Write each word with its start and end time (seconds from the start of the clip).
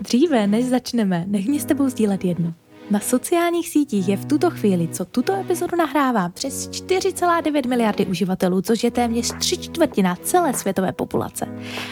Dříve, 0.00 0.46
než 0.46 0.64
začneme, 0.64 1.24
nech 1.28 1.46
mě 1.46 1.60
s 1.60 1.64
tebou 1.64 1.88
sdílet 1.88 2.24
jedno. 2.24 2.54
Na 2.90 3.00
sociálních 3.00 3.68
sítích 3.68 4.08
je 4.08 4.16
v 4.16 4.24
tuto 4.24 4.50
chvíli, 4.50 4.88
co 4.88 5.04
tuto 5.04 5.32
epizodu 5.32 5.76
nahrávám, 5.76 6.32
přes 6.32 6.70
4,9 6.70 7.68
miliardy 7.68 8.06
uživatelů, 8.06 8.62
což 8.62 8.84
je 8.84 8.90
téměř 8.90 9.32
tři 9.38 9.56
čtvrtina 9.56 10.16
celé 10.22 10.54
světové 10.54 10.92
populace. 10.92 11.48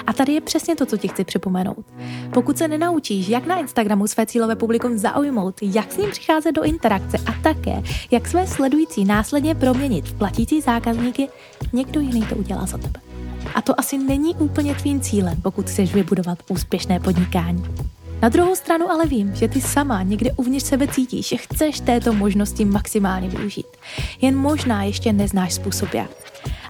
A 0.06 0.12
tady 0.12 0.32
je 0.32 0.40
přesně 0.40 0.77
to, 0.77 0.87
co 0.87 0.96
ti 0.96 1.09
chci 1.09 1.25
připomenout. 1.25 1.87
Pokud 2.35 2.59
se 2.59 2.69
nenaučíš, 2.69 3.29
jak 3.29 3.46
na 3.46 3.59
Instagramu 3.59 4.07
své 4.07 4.27
cílové 4.27 4.57
publikum 4.57 4.98
zaujmout, 4.98 5.55
jak 5.62 5.93
s 5.93 5.96
ním 5.96 6.11
přicházet 6.11 6.52
do 6.52 6.62
interakce 6.62 7.16
a 7.27 7.32
také, 7.43 7.82
jak 8.11 8.29
své 8.29 8.46
sledující 8.46 9.05
následně 9.05 9.55
proměnit 9.55 10.09
v 10.09 10.14
platící 10.14 10.61
zákazníky, 10.61 11.29
někdo 11.73 12.00
jiný 12.00 12.27
to 12.27 12.36
udělá 12.36 12.66
za 12.66 12.79
tebe. 12.79 13.14
A 13.55 13.63
to 13.63 13.81
asi 13.81 13.99
není 13.99 14.35
úplně 14.35 14.75
tvým 14.75 15.01
cílem, 15.01 15.37
pokud 15.43 15.71
chceš 15.71 15.95
vybudovat 15.95 16.39
úspěšné 16.49 17.01
podnikání. 17.01 17.65
Na 18.23 18.29
druhou 18.29 18.57
stranu 18.57 18.91
ale 18.91 19.07
vím, 19.07 19.35
že 19.35 19.48
ty 19.48 19.61
sama 19.61 20.02
někde 20.02 20.33
uvnitř 20.33 20.66
sebe 20.66 20.89
cítíš, 20.89 21.29
že 21.29 21.37
chceš 21.37 21.80
této 21.80 22.12
možnosti 22.12 22.65
maximálně 22.65 23.29
využít. 23.29 23.66
Jen 24.21 24.37
možná 24.37 24.83
ještě 24.83 25.12
neznáš 25.12 25.55
způsob 25.55 25.95
jak. 25.95 26.11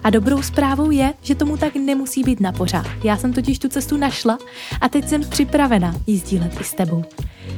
A 0.03 0.09
dobrou 0.09 0.41
zprávou 0.41 0.91
je, 0.91 1.13
že 1.21 1.35
tomu 1.35 1.57
tak 1.57 1.75
nemusí 1.75 2.23
být 2.23 2.39
na 2.39 2.51
pořád. 2.51 2.85
Já 3.03 3.17
jsem 3.17 3.33
totiž 3.33 3.59
tu 3.59 3.69
cestu 3.69 3.97
našla 3.97 4.37
a 4.81 4.89
teď 4.89 5.09
jsem 5.09 5.21
připravena 5.21 5.95
ji 6.07 6.17
sdílet 6.17 6.61
i 6.61 6.63
s 6.63 6.73
tebou. 6.73 7.03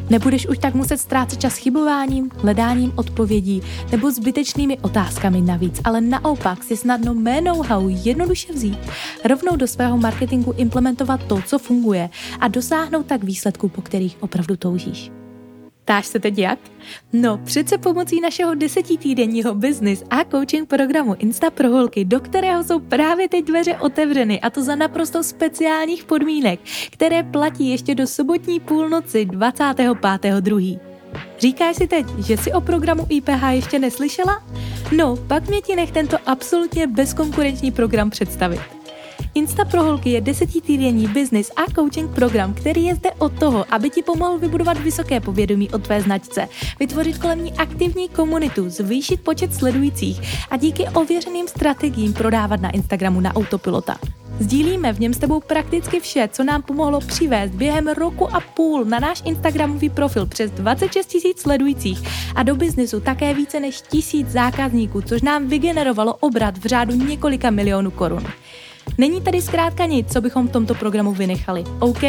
Nebudeš 0.09 0.47
už 0.47 0.57
tak 0.57 0.73
muset 0.73 0.97
ztrácet 0.97 1.41
čas 1.41 1.57
chybováním, 1.57 2.31
hledáním 2.37 2.93
odpovědí 2.95 3.61
nebo 3.91 4.11
zbytečnými 4.11 4.79
otázkami 4.79 5.41
navíc, 5.41 5.81
ale 5.83 6.01
naopak 6.01 6.63
si 6.63 6.77
snadno 6.77 7.13
mé 7.13 7.41
know-how 7.41 7.89
jednoduše 7.89 8.53
vzít, 8.53 8.79
rovnou 9.25 9.55
do 9.55 9.67
svého 9.67 9.97
marketingu 9.97 10.53
implementovat 10.57 11.23
to, 11.23 11.41
co 11.45 11.59
funguje 11.59 12.09
a 12.39 12.47
dosáhnout 12.47 13.05
tak 13.05 13.23
výsledků, 13.23 13.69
po 13.69 13.81
kterých 13.81 14.17
opravdu 14.19 14.57
toužíš. 14.57 15.16
Ptáš 15.87 16.07
se 16.07 16.19
teď 16.19 16.37
jak? 16.37 16.59
No, 17.13 17.37
přece 17.37 17.77
pomocí 17.77 18.21
našeho 18.21 18.55
desetitýdenního 18.55 19.55
business 19.55 20.03
a 20.09 20.23
coaching 20.23 20.69
programu 20.69 21.15
Insta 21.19 21.49
pro 21.49 21.69
holky, 21.69 22.05
do 22.05 22.19
kterého 22.19 22.63
jsou 22.63 22.79
právě 22.79 23.29
teď 23.29 23.45
dveře 23.45 23.75
otevřeny 23.75 24.41
a 24.41 24.49
to 24.49 24.63
za 24.63 24.75
naprosto 24.75 25.23
speciálních 25.23 26.03
podmínek, 26.03 26.59
které 26.91 27.23
platí 27.23 27.69
ještě 27.69 27.95
do 27.95 28.07
sobotní 28.07 28.59
půlnoci 28.59 29.25
25.2. 29.25 30.79
Říkáš 31.39 31.75
si 31.75 31.87
teď, 31.87 32.05
že 32.19 32.37
si 32.37 32.53
o 32.53 32.61
programu 32.61 33.05
IPH 33.09 33.43
ještě 33.51 33.79
neslyšela? 33.79 34.43
No, 34.95 35.15
pak 35.27 35.47
mě 35.49 35.61
ti 35.61 35.75
nech 35.75 35.91
tento 35.91 36.17
absolutně 36.25 36.87
bezkonkurenční 36.87 37.71
program 37.71 38.09
představit. 38.09 38.76
Insta 39.37 39.65
pro 39.65 39.83
holky 39.83 40.09
je 40.09 40.21
desetitýdenní 40.21 41.07
business 41.07 41.51
a 41.55 41.71
coaching 41.71 42.11
program, 42.11 42.53
který 42.53 42.85
je 42.85 42.95
zde 42.95 43.11
od 43.11 43.39
toho, 43.39 43.65
aby 43.69 43.89
ti 43.89 44.03
pomohl 44.03 44.37
vybudovat 44.37 44.77
vysoké 44.77 45.19
povědomí 45.19 45.69
o 45.69 45.77
tvé 45.77 46.01
značce, 46.01 46.47
vytvořit 46.79 47.17
kolem 47.17 47.43
ní 47.43 47.53
aktivní 47.53 48.09
komunitu, 48.09 48.69
zvýšit 48.69 49.23
počet 49.23 49.53
sledujících 49.53 50.21
a 50.51 50.57
díky 50.57 50.85
ověřeným 50.87 51.47
strategiím 51.47 52.13
prodávat 52.13 52.61
na 52.61 52.69
Instagramu 52.69 53.19
na 53.19 53.35
autopilota. 53.35 53.97
Sdílíme 54.39 54.93
v 54.93 54.99
něm 54.99 55.13
s 55.13 55.17
tebou 55.17 55.39
prakticky 55.39 55.99
vše, 55.99 56.29
co 56.31 56.43
nám 56.43 56.61
pomohlo 56.61 56.99
přivést 56.99 57.51
během 57.51 57.87
roku 57.87 58.35
a 58.35 58.39
půl 58.39 58.85
na 58.85 58.99
náš 58.99 59.21
Instagramový 59.25 59.89
profil 59.89 60.25
přes 60.25 60.51
26 60.51 61.05
tisíc 61.05 61.39
sledujících 61.41 61.99
a 62.35 62.43
do 62.43 62.55
biznesu 62.55 62.99
také 62.99 63.33
více 63.33 63.59
než 63.59 63.81
tisíc 63.81 64.27
zákazníků, 64.27 65.01
což 65.01 65.21
nám 65.21 65.47
vygenerovalo 65.47 66.13
obrat 66.13 66.57
v 66.57 66.65
řádu 66.65 66.95
několika 66.95 67.49
milionů 67.49 67.91
korun. 67.91 68.23
Není 68.97 69.21
tady 69.21 69.41
zkrátka 69.41 69.85
nic, 69.85 70.13
co 70.13 70.21
bychom 70.21 70.47
v 70.47 70.51
tomto 70.51 70.75
programu 70.75 71.13
vynechali, 71.13 71.63
OK? 71.79 72.03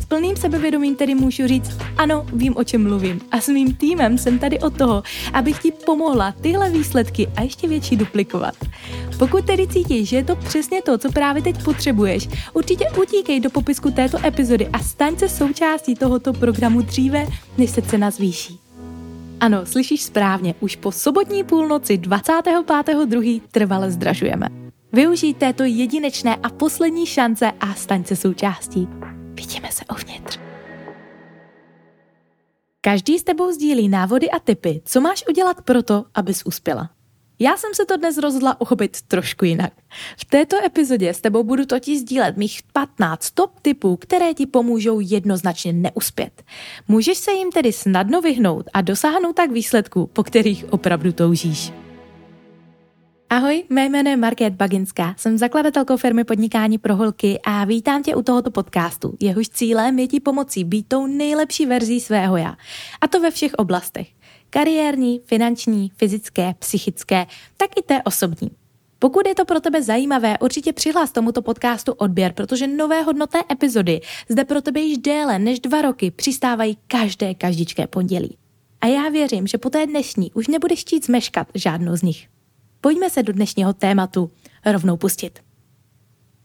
S 0.00 0.04
plným 0.08 0.36
sebevědomím 0.36 0.96
tedy 0.96 1.14
můžu 1.14 1.46
říct, 1.46 1.78
ano, 1.96 2.26
vím, 2.32 2.56
o 2.56 2.64
čem 2.64 2.82
mluvím. 2.82 3.20
A 3.30 3.40
s 3.40 3.48
mým 3.48 3.74
týmem 3.74 4.18
jsem 4.18 4.38
tady 4.38 4.58
od 4.58 4.76
toho, 4.76 5.02
abych 5.32 5.58
ti 5.58 5.72
pomohla 5.86 6.34
tyhle 6.40 6.70
výsledky 6.70 7.28
a 7.36 7.42
ještě 7.42 7.68
větší 7.68 7.96
duplikovat. 7.96 8.54
Pokud 9.18 9.46
tedy 9.46 9.66
cítíš, 9.66 10.08
že 10.08 10.16
je 10.16 10.24
to 10.24 10.36
přesně 10.36 10.82
to, 10.82 10.98
co 10.98 11.12
právě 11.12 11.42
teď 11.42 11.64
potřebuješ, 11.64 12.28
určitě 12.52 12.84
utíkej 13.02 13.40
do 13.40 13.50
popisku 13.50 13.90
této 13.90 14.26
epizody 14.26 14.68
a 14.68 14.78
staň 14.78 15.16
se 15.16 15.28
součástí 15.28 15.94
tohoto 15.94 16.32
programu 16.32 16.82
dříve, 16.82 17.26
než 17.58 17.70
se 17.70 17.82
cena 17.82 18.10
zvýší. 18.10 18.60
Ano, 19.40 19.66
slyšíš 19.66 20.02
správně, 20.02 20.54
už 20.60 20.76
po 20.76 20.92
sobotní 20.92 21.44
půlnoci 21.44 21.98
25.2. 21.98 23.40
trvale 23.50 23.90
zdražujeme. 23.90 24.63
Využij 24.94 25.34
této 25.34 25.64
jedinečné 25.64 26.36
a 26.36 26.48
poslední 26.48 27.06
šance 27.06 27.52
a 27.60 27.74
staň 27.74 28.04
se 28.04 28.16
součástí. 28.16 28.88
Vidíme 29.34 29.68
se 29.72 29.84
uvnitř. 29.92 30.38
Každý 32.80 33.18
s 33.18 33.22
tebou 33.22 33.52
sdílí 33.52 33.88
návody 33.88 34.30
a 34.30 34.38
tipy, 34.38 34.82
co 34.84 35.00
máš 35.00 35.24
udělat 35.28 35.62
proto, 35.62 36.04
abys 36.14 36.42
uspěla. 36.44 36.90
Já 37.38 37.56
jsem 37.56 37.70
se 37.74 37.84
to 37.86 37.96
dnes 37.96 38.18
rozhodla 38.18 38.60
uchopit 38.60 39.02
trošku 39.02 39.44
jinak. 39.44 39.72
V 40.18 40.24
této 40.24 40.64
epizodě 40.64 41.14
s 41.14 41.20
tebou 41.20 41.42
budu 41.42 41.66
totiž 41.66 42.00
sdílet 42.00 42.36
mých 42.36 42.60
15 42.72 43.30
top 43.30 43.60
tipů, 43.60 43.96
které 43.96 44.34
ti 44.34 44.46
pomůžou 44.46 45.00
jednoznačně 45.00 45.72
neuspět. 45.72 46.42
Můžeš 46.88 47.18
se 47.18 47.32
jim 47.32 47.50
tedy 47.50 47.72
snadno 47.72 48.20
vyhnout 48.20 48.66
a 48.72 48.80
dosáhnout 48.80 49.36
tak 49.36 49.50
výsledků, 49.50 50.06
po 50.06 50.22
kterých 50.22 50.72
opravdu 50.72 51.12
toužíš. 51.12 51.83
Ahoj, 53.30 53.64
mé 53.70 53.84
jméno 53.84 54.10
je 54.10 54.16
Market 54.16 54.54
Baginská, 54.54 55.14
jsem 55.18 55.38
zakladatelkou 55.38 55.96
firmy 55.96 56.24
Podnikání 56.24 56.78
pro 56.78 56.96
holky 56.96 57.40
a 57.44 57.64
vítám 57.64 58.02
tě 58.02 58.14
u 58.14 58.22
tohoto 58.22 58.50
podcastu. 58.50 59.16
Jehož 59.20 59.48
cílem 59.48 59.98
je 59.98 60.06
ti 60.08 60.20
pomocí 60.20 60.64
být 60.64 60.88
tou 60.88 61.06
nejlepší 61.06 61.66
verzí 61.66 62.00
svého 62.00 62.36
já. 62.36 62.56
A 63.00 63.08
to 63.08 63.20
ve 63.20 63.30
všech 63.30 63.54
oblastech. 63.54 64.08
Kariérní, 64.50 65.20
finanční, 65.24 65.90
fyzické, 65.96 66.54
psychické, 66.58 67.26
tak 67.56 67.70
i 67.78 67.82
té 67.82 68.02
osobní. 68.02 68.50
Pokud 68.98 69.26
je 69.26 69.34
to 69.34 69.44
pro 69.44 69.60
tebe 69.60 69.82
zajímavé, 69.82 70.38
určitě 70.38 70.72
přihlás 70.72 71.12
tomuto 71.12 71.42
podcastu 71.42 71.92
odběr, 71.92 72.32
protože 72.32 72.66
nové 72.66 73.02
hodnotné 73.02 73.40
epizody 73.52 74.00
zde 74.28 74.44
pro 74.44 74.62
tebe 74.62 74.80
již 74.80 74.98
déle 74.98 75.38
než 75.38 75.60
dva 75.60 75.82
roky 75.82 76.10
přistávají 76.10 76.78
každé 76.86 77.34
každičké 77.34 77.86
pondělí. 77.86 78.36
A 78.80 78.86
já 78.86 79.08
věřím, 79.08 79.46
že 79.46 79.58
po 79.58 79.70
té 79.70 79.86
dnešní 79.86 80.32
už 80.32 80.48
nebudeš 80.48 80.80
chtít 80.80 81.06
zmeškat 81.06 81.48
žádnou 81.54 81.96
z 81.96 82.02
nich. 82.02 82.28
Pojďme 82.84 83.10
se 83.10 83.22
do 83.22 83.32
dnešního 83.32 83.72
tématu 83.72 84.30
rovnou 84.72 84.96
pustit. 84.96 85.38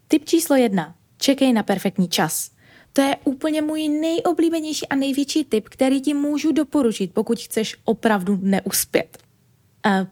Tip 0.07 0.25
číslo 0.25 0.55
jedna. 0.55 0.95
Čekej 1.17 1.53
na 1.53 1.63
perfektní 1.63 2.07
čas. 2.07 2.51
To 2.93 3.01
je 3.01 3.17
úplně 3.23 3.61
můj 3.61 3.89
nejoblíbenější 3.89 4.87
a 4.87 4.95
největší 4.95 5.43
tip, 5.43 5.69
který 5.69 6.01
ti 6.01 6.13
můžu 6.13 6.51
doporučit, 6.51 7.13
pokud 7.13 7.39
chceš 7.39 7.75
opravdu 7.83 8.39
neuspět. 8.41 9.17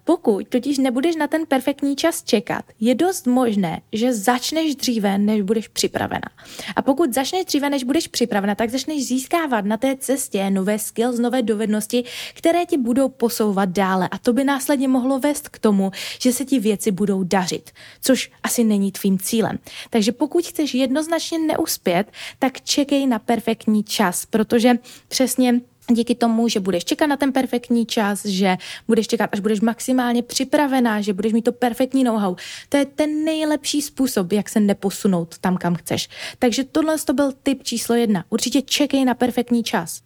Pokud 0.04 0.48
totiž 0.48 0.78
nebudeš 0.78 1.16
na 1.16 1.28
ten 1.28 1.46
perfektní 1.46 1.96
čas 1.96 2.24
čekat, 2.24 2.66
je 2.80 2.96
dost 2.96 3.28
možné, 3.28 3.82
že 3.94 4.14
začneš 4.14 4.76
dříve, 4.76 5.18
než 5.18 5.42
budeš 5.42 5.68
připravena. 5.68 6.30
A 6.76 6.82
pokud 6.82 7.14
začneš 7.14 7.46
dříve, 7.46 7.70
než 7.70 7.84
budeš 7.84 8.08
připravena, 8.08 8.56
tak 8.56 8.70
začneš 8.70 9.08
získávat 9.08 9.66
na 9.66 9.78
té 9.78 9.96
cestě 9.96 10.50
nové 10.50 10.80
skills, 10.80 11.20
nové 11.20 11.42
dovednosti, 11.42 12.04
které 12.34 12.66
ti 12.66 12.78
budou 12.78 13.10
posouvat 13.10 13.70
dále. 13.70 14.10
A 14.12 14.18
to 14.18 14.34
by 14.34 14.44
následně 14.44 14.88
mohlo 14.88 15.20
vést 15.20 15.50
k 15.50 15.60
tomu, 15.60 15.92
že 16.22 16.34
se 16.34 16.46
ti 16.46 16.60
věci 16.60 16.92
budou 16.92 17.24
dařit, 17.24 17.72
což 18.02 18.32
asi 18.44 18.64
není 18.64 18.92
tvým 18.92 19.20
cílem. 19.20 19.60
Takže 19.90 20.12
pokud 20.12 20.46
chceš 20.46 20.74
jednoznačně 20.74 21.40
neuspět, 21.40 22.12
tak 22.40 22.62
čekej 22.62 23.08
na 23.08 23.20
perfektní 23.20 23.84
čas, 23.84 24.26
protože 24.26 24.74
přesně 25.08 25.62
díky 25.92 26.16
tomu, 26.16 26.48
že 26.48 26.60
budeš 26.60 26.86
čekat 26.86 27.08
na 27.08 27.18
ten 27.18 27.32
perfektní 27.34 27.86
čas, 27.86 28.26
že 28.26 28.58
budeš 28.88 29.08
čekat, 29.08 29.30
až 29.34 29.40
budeš 29.40 29.62
maximálně 29.62 30.24
připravená, 30.24 31.02
že 31.02 31.14
budeš 31.14 31.34
mít 31.34 31.42
to 31.42 31.52
perfektní 31.52 32.04
know-how. 32.04 32.36
To 32.70 32.78
je 32.78 32.86
ten 32.86 33.24
nejlepší 33.24 33.82
způsob, 33.82 34.32
jak 34.32 34.50
se 34.50 34.60
neposunout 34.60 35.38
tam, 35.38 35.58
kam 35.58 35.76
chceš. 35.76 36.10
Takže 36.40 36.64
tohle 36.64 36.98
to 36.98 37.14
byl 37.14 37.32
tip 37.44 37.64
číslo 37.64 37.96
jedna. 37.96 38.26
Určitě 38.30 38.62
čekej 38.62 39.06
na 39.06 39.14
perfektní 39.14 39.64
čas. 39.64 40.02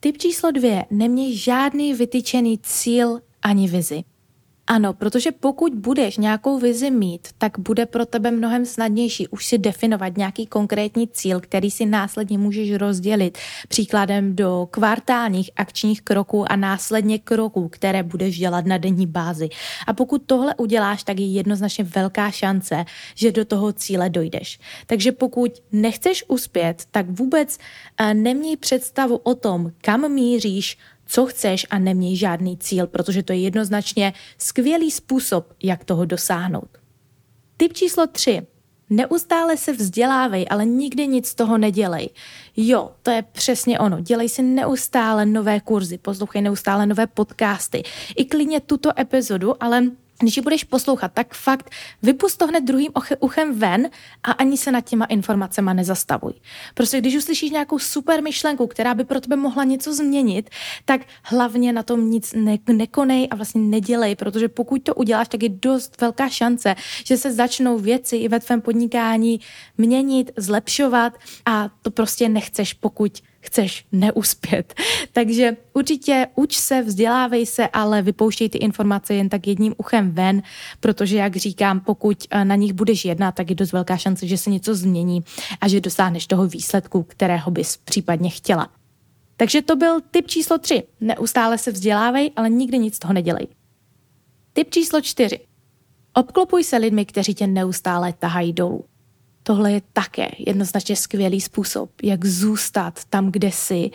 Tip 0.00 0.18
číslo 0.18 0.50
dvě. 0.50 0.84
Neměj 0.90 1.36
žádný 1.36 1.94
vytyčený 1.94 2.58
cíl 2.62 3.20
ani 3.42 3.68
vizi. 3.68 4.04
Ano, 4.66 4.92
protože 4.92 5.32
pokud 5.32 5.74
budeš 5.74 6.16
nějakou 6.16 6.58
vizi 6.58 6.90
mít, 6.90 7.28
tak 7.38 7.58
bude 7.58 7.86
pro 7.86 8.06
tebe 8.06 8.30
mnohem 8.30 8.66
snadnější 8.66 9.28
už 9.28 9.46
si 9.46 9.58
definovat 9.58 10.16
nějaký 10.16 10.46
konkrétní 10.46 11.08
cíl, 11.08 11.40
který 11.40 11.70
si 11.70 11.86
následně 11.86 12.38
můžeš 12.38 12.72
rozdělit 12.72 13.38
příkladem 13.68 14.36
do 14.36 14.68
kvartálních 14.70 15.50
akčních 15.56 16.02
kroků 16.02 16.52
a 16.52 16.56
následně 16.56 17.18
kroků, 17.18 17.68
které 17.68 18.02
budeš 18.02 18.38
dělat 18.38 18.66
na 18.66 18.78
denní 18.78 19.06
bázi. 19.06 19.48
A 19.86 19.92
pokud 19.92 20.22
tohle 20.26 20.54
uděláš, 20.54 21.02
tak 21.02 21.20
je 21.20 21.26
jednoznačně 21.26 21.84
velká 21.84 22.30
šance, 22.30 22.84
že 23.14 23.32
do 23.32 23.44
toho 23.44 23.72
cíle 23.72 24.10
dojdeš. 24.10 24.58
Takže 24.86 25.12
pokud 25.12 25.52
nechceš 25.72 26.24
uspět, 26.28 26.82
tak 26.90 27.06
vůbec 27.10 27.58
eh, 27.98 28.14
neměj 28.14 28.56
představu 28.56 29.16
o 29.16 29.34
tom, 29.34 29.72
kam 29.82 30.12
míříš, 30.12 30.78
co 31.06 31.26
chceš 31.26 31.66
a 31.70 31.78
neměj 31.78 32.16
žádný 32.16 32.58
cíl, 32.58 32.86
protože 32.86 33.22
to 33.22 33.32
je 33.32 33.38
jednoznačně 33.38 34.12
skvělý 34.38 34.90
způsob, 34.90 35.52
jak 35.62 35.84
toho 35.84 36.04
dosáhnout. 36.04 36.68
Tip 37.56 37.72
číslo 37.72 38.06
3. 38.06 38.42
Neustále 38.90 39.56
se 39.56 39.72
vzdělávej, 39.72 40.46
ale 40.50 40.64
nikdy 40.64 41.06
nic 41.06 41.28
z 41.28 41.34
toho 41.34 41.58
nedělej. 41.58 42.10
Jo, 42.56 42.90
to 43.02 43.10
je 43.10 43.22
přesně 43.22 43.78
ono. 43.78 44.00
Dělej 44.00 44.28
si 44.28 44.42
neustále 44.42 45.26
nové 45.26 45.60
kurzy, 45.60 45.98
poslouchej 45.98 46.42
neustále 46.42 46.86
nové 46.86 47.06
podcasty. 47.06 47.82
I 48.16 48.24
klidně 48.24 48.60
tuto 48.60 49.00
epizodu, 49.00 49.62
ale 49.62 49.82
když 50.20 50.36
ji 50.36 50.42
budeš 50.42 50.64
poslouchat, 50.64 51.12
tak 51.14 51.34
fakt 51.34 51.70
vypust 52.02 52.38
to 52.38 52.46
hned 52.46 52.64
druhým 52.64 52.92
uchem 53.20 53.58
ven 53.58 53.90
a 54.22 54.32
ani 54.32 54.56
se 54.56 54.72
nad 54.72 54.80
těma 54.80 55.04
informacema 55.04 55.72
nezastavuj. 55.72 56.32
Prostě 56.74 56.98
když 56.98 57.16
uslyšíš 57.16 57.50
nějakou 57.50 57.78
super 57.78 58.22
myšlenku, 58.22 58.66
která 58.66 58.94
by 58.94 59.04
pro 59.04 59.20
tebe 59.20 59.36
mohla 59.36 59.64
něco 59.64 59.94
změnit, 59.94 60.50
tak 60.84 61.00
hlavně 61.22 61.72
na 61.72 61.82
tom 61.82 62.10
nic 62.10 62.32
ne- 62.32 62.58
nekonej 62.72 63.28
a 63.30 63.36
vlastně 63.36 63.60
nedělej, 63.60 64.16
protože 64.16 64.48
pokud 64.48 64.82
to 64.82 64.94
uděláš, 64.94 65.28
tak 65.28 65.42
je 65.42 65.48
dost 65.48 66.00
velká 66.00 66.28
šance, 66.28 66.74
že 67.04 67.16
se 67.16 67.32
začnou 67.32 67.78
věci 67.78 68.16
i 68.16 68.28
ve 68.28 68.40
tvém 68.40 68.60
podnikání 68.60 69.40
měnit, 69.78 70.30
zlepšovat 70.36 71.12
a 71.46 71.70
to 71.82 71.90
prostě 71.90 72.28
nechceš, 72.28 72.72
pokud 72.72 73.22
chceš 73.46 73.86
neuspět. 73.92 74.74
Takže 75.12 75.56
určitě 75.72 76.26
uč 76.34 76.56
se, 76.56 76.82
vzdělávej 76.82 77.46
se, 77.46 77.68
ale 77.68 78.02
vypouštěj 78.02 78.48
ty 78.48 78.58
informace 78.58 79.14
jen 79.14 79.28
tak 79.28 79.46
jedním 79.46 79.74
uchem 79.76 80.10
ven, 80.10 80.42
protože, 80.80 81.16
jak 81.16 81.36
říkám, 81.36 81.80
pokud 81.80 82.24
eh, 82.30 82.44
na 82.44 82.54
nich 82.54 82.72
budeš 82.72 83.04
jednat, 83.04 83.34
tak 83.34 83.50
je 83.50 83.56
dost 83.56 83.72
velká 83.72 83.96
šance, 83.96 84.26
že 84.26 84.38
se 84.38 84.50
něco 84.50 84.74
změní 84.74 85.24
a 85.60 85.68
že 85.68 85.80
dosáhneš 85.80 86.26
toho 86.26 86.46
výsledku, 86.46 87.02
kterého 87.02 87.50
bys 87.50 87.76
případně 87.76 88.30
chtěla. 88.30 88.68
Takže 89.36 89.62
to 89.62 89.76
byl 89.76 90.00
tip 90.10 90.26
číslo 90.26 90.58
3. 90.58 90.82
Neustále 91.00 91.58
se 91.58 91.72
vzdělávej, 91.72 92.30
ale 92.36 92.50
nikdy 92.50 92.78
nic 92.78 92.96
z 92.96 92.98
toho 92.98 93.14
nedělej. 93.14 93.46
Tip 94.52 94.70
číslo 94.70 95.00
4. 95.00 95.40
Obklopuj 96.14 96.64
se 96.64 96.76
lidmi, 96.76 97.04
kteří 97.04 97.34
tě 97.34 97.46
neustále 97.46 98.12
tahají 98.12 98.52
dolů. 98.52 98.84
Tohle 99.46 99.72
je 99.72 99.82
také 99.92 100.28
jednoznačně 100.38 100.96
skvělý 100.96 101.40
způsob, 101.40 101.90
jak 102.02 102.24
zůstat 102.24 103.00
tam, 103.10 103.32
kde 103.32 103.50
jsi 103.50 103.90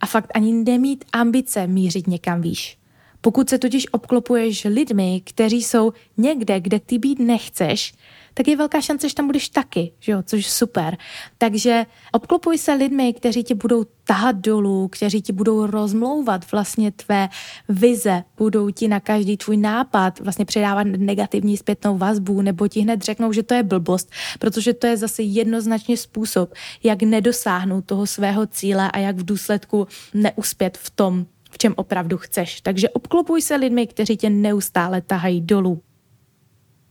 a 0.00 0.06
fakt 0.06 0.30
ani 0.34 0.52
nemít 0.52 1.04
ambice 1.12 1.66
mířit 1.66 2.06
někam 2.06 2.40
výš. 2.40 2.78
Pokud 3.20 3.48
se 3.48 3.58
totiž 3.58 3.86
obklopuješ 3.92 4.64
lidmi, 4.64 5.22
kteří 5.24 5.62
jsou 5.62 5.92
někde, 6.16 6.60
kde 6.60 6.80
ty 6.80 6.98
být 6.98 7.18
nechceš, 7.18 7.94
tak 8.34 8.48
je 8.48 8.56
velká 8.56 8.80
šance, 8.80 9.08
že 9.08 9.14
tam 9.14 9.26
budeš 9.26 9.48
taky, 9.48 9.92
že 10.00 10.12
jo, 10.12 10.22
což 10.22 10.44
je 10.44 10.50
super. 10.50 10.96
Takže 11.38 11.86
obklopuj 12.12 12.58
se 12.58 12.72
lidmi, 12.72 13.12
kteří 13.12 13.44
tě 13.44 13.54
budou 13.54 13.84
tahat 14.04 14.36
dolů, 14.36 14.88
kteří 14.88 15.22
ti 15.22 15.32
budou 15.32 15.66
rozmlouvat 15.66 16.52
vlastně 16.52 16.92
tvé 16.92 17.28
vize, 17.68 18.24
budou 18.36 18.70
ti 18.70 18.88
na 18.88 19.00
každý 19.00 19.36
tvůj 19.36 19.56
nápad 19.56 20.20
vlastně 20.20 20.44
předávat 20.44 20.84
negativní 20.84 21.56
zpětnou 21.56 21.98
vazbu, 21.98 22.42
nebo 22.42 22.68
ti 22.68 22.80
hned 22.80 23.02
řeknou, 23.02 23.32
že 23.32 23.42
to 23.42 23.54
je 23.54 23.62
blbost, 23.62 24.10
protože 24.38 24.74
to 24.74 24.86
je 24.86 24.96
zase 24.96 25.22
jednoznačně 25.22 25.96
způsob, 25.96 26.54
jak 26.82 27.02
nedosáhnout 27.02 27.84
toho 27.84 28.06
svého 28.06 28.46
cíle 28.46 28.90
a 28.90 28.98
jak 28.98 29.16
v 29.16 29.24
důsledku 29.24 29.86
neuspět 30.14 30.78
v 30.78 30.90
tom, 30.90 31.26
v 31.50 31.58
čem 31.58 31.74
opravdu 31.76 32.18
chceš. 32.18 32.60
Takže 32.60 32.88
obklopuj 32.88 33.42
se 33.42 33.56
lidmi, 33.56 33.86
kteří 33.86 34.16
tě 34.16 34.30
neustále 34.30 35.00
tahají 35.00 35.40
dolů. 35.40 35.82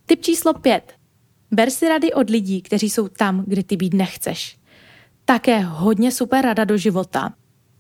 Tip 0.06 0.22
číslo 0.22 0.54
pět. 0.54 1.03
Ber 1.54 1.70
si 1.70 1.90
rady 1.90 2.14
od 2.14 2.30
lidí, 2.30 2.62
kteří 2.62 2.90
jsou 2.90 3.08
tam, 3.08 3.44
kde 3.48 3.64
ty 3.64 3.78
být 3.78 3.94
nechceš. 3.94 4.58
Také 5.26 5.60
hodně 5.60 6.12
super 6.12 6.46
rada 6.46 6.64
do 6.64 6.78
života. 6.78 7.34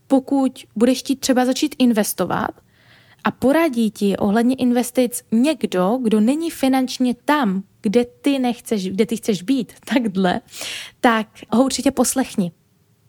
Pokud 0.07 0.65
budeš 0.75 0.99
chtít 0.99 1.19
třeba 1.19 1.45
začít 1.45 1.75
investovat 1.79 2.51
a 3.23 3.31
poradí 3.31 3.91
ti 3.91 4.17
ohledně 4.17 4.55
investic 4.55 5.23
někdo, 5.31 5.99
kdo 6.03 6.19
není 6.19 6.51
finančně 6.51 7.15
tam, 7.25 7.63
kde 7.81 8.05
ty 8.05 8.39
nechceš, 8.39 8.89
kde 8.89 9.05
ty 9.05 9.17
chceš 9.17 9.41
být, 9.43 9.73
takhle, 9.93 10.41
tak 11.01 11.27
ho 11.49 11.63
určitě 11.63 11.91
poslechni 11.91 12.51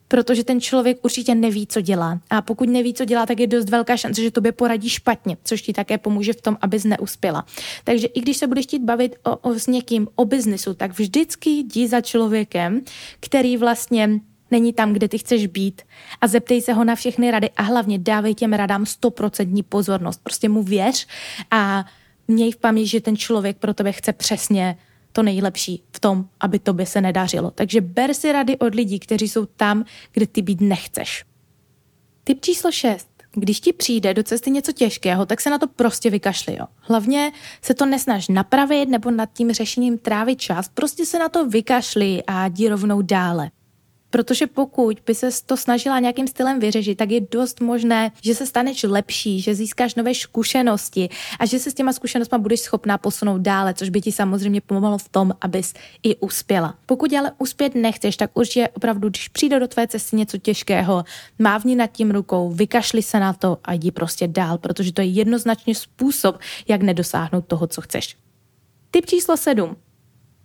protože 0.08 0.44
ten 0.44 0.60
člověk 0.60 1.04
určitě 1.04 1.34
neví, 1.34 1.66
co 1.66 1.80
dělá. 1.80 2.20
A 2.30 2.42
pokud 2.42 2.68
neví, 2.68 2.94
co 2.94 3.04
dělá, 3.04 3.26
tak 3.26 3.40
je 3.40 3.46
dost 3.46 3.68
velká 3.68 3.96
šance, 3.96 4.22
že 4.22 4.30
tobě 4.30 4.52
poradí 4.52 4.88
špatně, 4.88 5.36
což 5.44 5.62
ti 5.62 5.72
také 5.72 5.98
pomůže 5.98 6.32
v 6.32 6.42
tom, 6.42 6.56
abys 6.60 6.84
neuspěla. 6.84 7.46
Takže 7.84 8.06
i 8.06 8.20
když 8.20 8.36
se 8.36 8.46
budeš 8.46 8.64
chtít 8.64 8.82
bavit 8.82 9.16
o, 9.22 9.36
o, 9.36 9.54
s 9.54 9.66
někým 9.66 10.08
o 10.14 10.24
biznisu, 10.24 10.74
tak 10.74 10.98
vždycky 10.98 11.50
jdi 11.50 11.88
za 11.88 12.00
člověkem, 12.00 12.80
který 13.20 13.56
vlastně 13.56 14.20
není 14.50 14.72
tam, 14.72 14.92
kde 14.92 15.08
ty 15.08 15.18
chceš 15.18 15.46
být 15.46 15.82
a 16.20 16.26
zeptej 16.26 16.62
se 16.62 16.72
ho 16.72 16.84
na 16.84 16.94
všechny 16.94 17.30
rady 17.30 17.50
a 17.56 17.62
hlavně 17.62 17.98
dávej 17.98 18.34
těm 18.34 18.52
radám 18.52 18.86
stoprocentní 18.86 19.62
pozornost. 19.62 20.20
Prostě 20.22 20.48
mu 20.48 20.62
věř 20.62 21.06
a 21.50 21.84
měj 22.28 22.52
v 22.52 22.56
paměti, 22.56 22.88
že 22.88 23.00
ten 23.00 23.16
člověk 23.16 23.56
pro 23.56 23.74
tebe 23.74 23.92
chce 23.92 24.12
přesně 24.12 24.76
to 25.12 25.22
nejlepší 25.22 25.82
tom, 26.04 26.28
aby 26.40 26.58
tobě 26.58 26.86
se 26.86 27.00
nedařilo. 27.00 27.50
Takže 27.50 27.80
ber 27.80 28.14
si 28.14 28.32
rady 28.32 28.58
od 28.58 28.74
lidí, 28.74 28.98
kteří 28.98 29.28
jsou 29.28 29.46
tam, 29.46 29.84
kde 30.12 30.26
ty 30.26 30.42
být 30.42 30.60
nechceš. 30.60 31.24
Tip 32.24 32.40
číslo 32.40 32.72
6. 32.72 33.08
Když 33.32 33.60
ti 33.60 33.72
přijde 33.72 34.14
do 34.14 34.22
cesty 34.22 34.50
něco 34.50 34.72
těžkého, 34.72 35.26
tak 35.26 35.40
se 35.40 35.50
na 35.50 35.58
to 35.58 35.66
prostě 35.66 36.10
vykašli. 36.10 36.56
Jo. 36.60 36.66
Hlavně 36.80 37.32
se 37.62 37.74
to 37.74 37.86
nesnaž 37.86 38.28
napravit 38.28 38.88
nebo 38.88 39.10
nad 39.10 39.32
tím 39.32 39.52
řešením 39.52 39.98
trávit 39.98 40.40
čas, 40.40 40.68
prostě 40.68 41.06
se 41.06 41.18
na 41.18 41.28
to 41.28 41.48
vykašli 41.48 42.22
a 42.26 42.46
jdi 42.46 42.68
rovnou 42.68 43.02
dále. 43.02 43.50
Protože 44.14 44.46
pokud 44.46 44.98
by 45.06 45.14
se 45.14 45.28
to 45.46 45.56
snažila 45.56 45.98
nějakým 45.98 46.28
stylem 46.28 46.60
vyřešit, 46.60 46.94
tak 46.94 47.10
je 47.10 47.20
dost 47.30 47.60
možné, 47.60 48.12
že 48.22 48.34
se 48.34 48.46
staneš 48.46 48.82
lepší, 48.82 49.40
že 49.40 49.54
získáš 49.54 49.94
nové 49.94 50.14
zkušenosti 50.14 51.08
a 51.38 51.46
že 51.46 51.58
se 51.58 51.70
s 51.70 51.74
těma 51.74 51.92
zkušenostmi 51.92 52.38
budeš 52.38 52.60
schopná 52.60 52.98
posunout 52.98 53.38
dále, 53.38 53.74
což 53.74 53.88
by 53.88 54.00
ti 54.00 54.12
samozřejmě 54.12 54.60
pomohlo 54.60 54.98
v 54.98 55.08
tom, 55.08 55.32
abys 55.40 55.74
i 56.02 56.16
uspěla. 56.16 56.74
Pokud 56.86 57.12
ale 57.12 57.32
uspět 57.38 57.74
nechceš, 57.74 58.16
tak 58.16 58.30
určitě 58.34 58.68
opravdu, 58.68 59.08
když 59.08 59.28
přijde 59.28 59.60
do 59.60 59.68
tvé 59.68 59.86
cesty 59.86 60.16
něco 60.16 60.38
těžkého, 60.38 61.04
mávni 61.38 61.76
nad 61.76 61.86
tím 61.86 62.10
rukou, 62.10 62.50
vykašli 62.50 63.02
se 63.02 63.20
na 63.20 63.32
to 63.32 63.58
a 63.64 63.72
jdi 63.72 63.90
prostě 63.90 64.28
dál, 64.28 64.58
protože 64.58 64.92
to 64.92 65.00
je 65.00 65.06
jednoznačně 65.06 65.74
způsob, 65.74 66.38
jak 66.68 66.82
nedosáhnout 66.82 67.46
toho, 67.46 67.66
co 67.66 67.80
chceš. 67.80 68.16
Tip 68.90 69.06
číslo 69.06 69.36
7. 69.36 69.76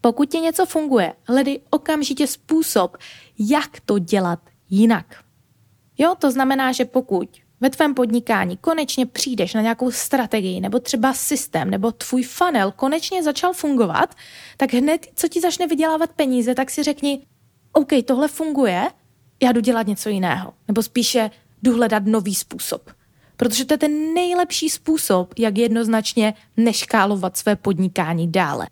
Pokud 0.02 0.30
ti 0.30 0.40
něco 0.40 0.66
funguje, 0.66 1.14
hledej 1.24 1.60
okamžitě 1.70 2.28
způsob, 2.28 2.98
jak 3.40 3.80
to 3.86 4.00
dělat 4.00 4.40
jinak. 4.70 5.24
Jo, 5.98 6.16
to 6.20 6.32
znamená, 6.32 6.72
že 6.72 6.86
pokud 6.86 7.30
ve 7.62 7.70
tvém 7.70 7.94
podnikání 7.94 8.58
konečně 8.58 9.06
přijdeš 9.06 9.54
na 9.54 9.62
nějakou 9.62 9.92
strategii 9.92 10.62
nebo 10.62 10.80
třeba 10.80 11.14
systém 11.14 11.70
nebo 11.70 11.92
tvůj 11.92 12.24
funnel 12.24 12.72
konečně 12.72 13.24
začal 13.24 13.54
fungovat, 13.54 14.16
tak 14.58 14.74
hned, 14.74 15.08
co 15.16 15.28
ti 15.28 15.42
začne 15.42 15.68
vydělávat 15.68 16.10
peníze, 16.14 16.56
tak 16.56 16.70
si 16.70 16.84
řekni, 16.84 17.26
OK, 17.74 17.90
tohle 18.06 18.28
funguje, 18.28 18.88
já 19.44 19.52
jdu 19.52 19.62
dělat 19.62 19.88
něco 19.88 20.10
jiného. 20.10 20.54
Nebo 20.68 20.84
spíše 20.84 21.32
jdu 21.64 21.76
hledat 21.76 22.06
nový 22.06 22.36
způsob. 22.36 22.92
Protože 23.38 23.66
to 23.66 23.74
je 23.74 23.78
ten 23.78 24.14
nejlepší 24.14 24.70
způsob, 24.70 25.34
jak 25.38 25.58
jednoznačně 25.58 26.34
neškálovat 26.58 27.38
své 27.38 27.56
podnikání 27.56 28.32
dále. 28.32 28.68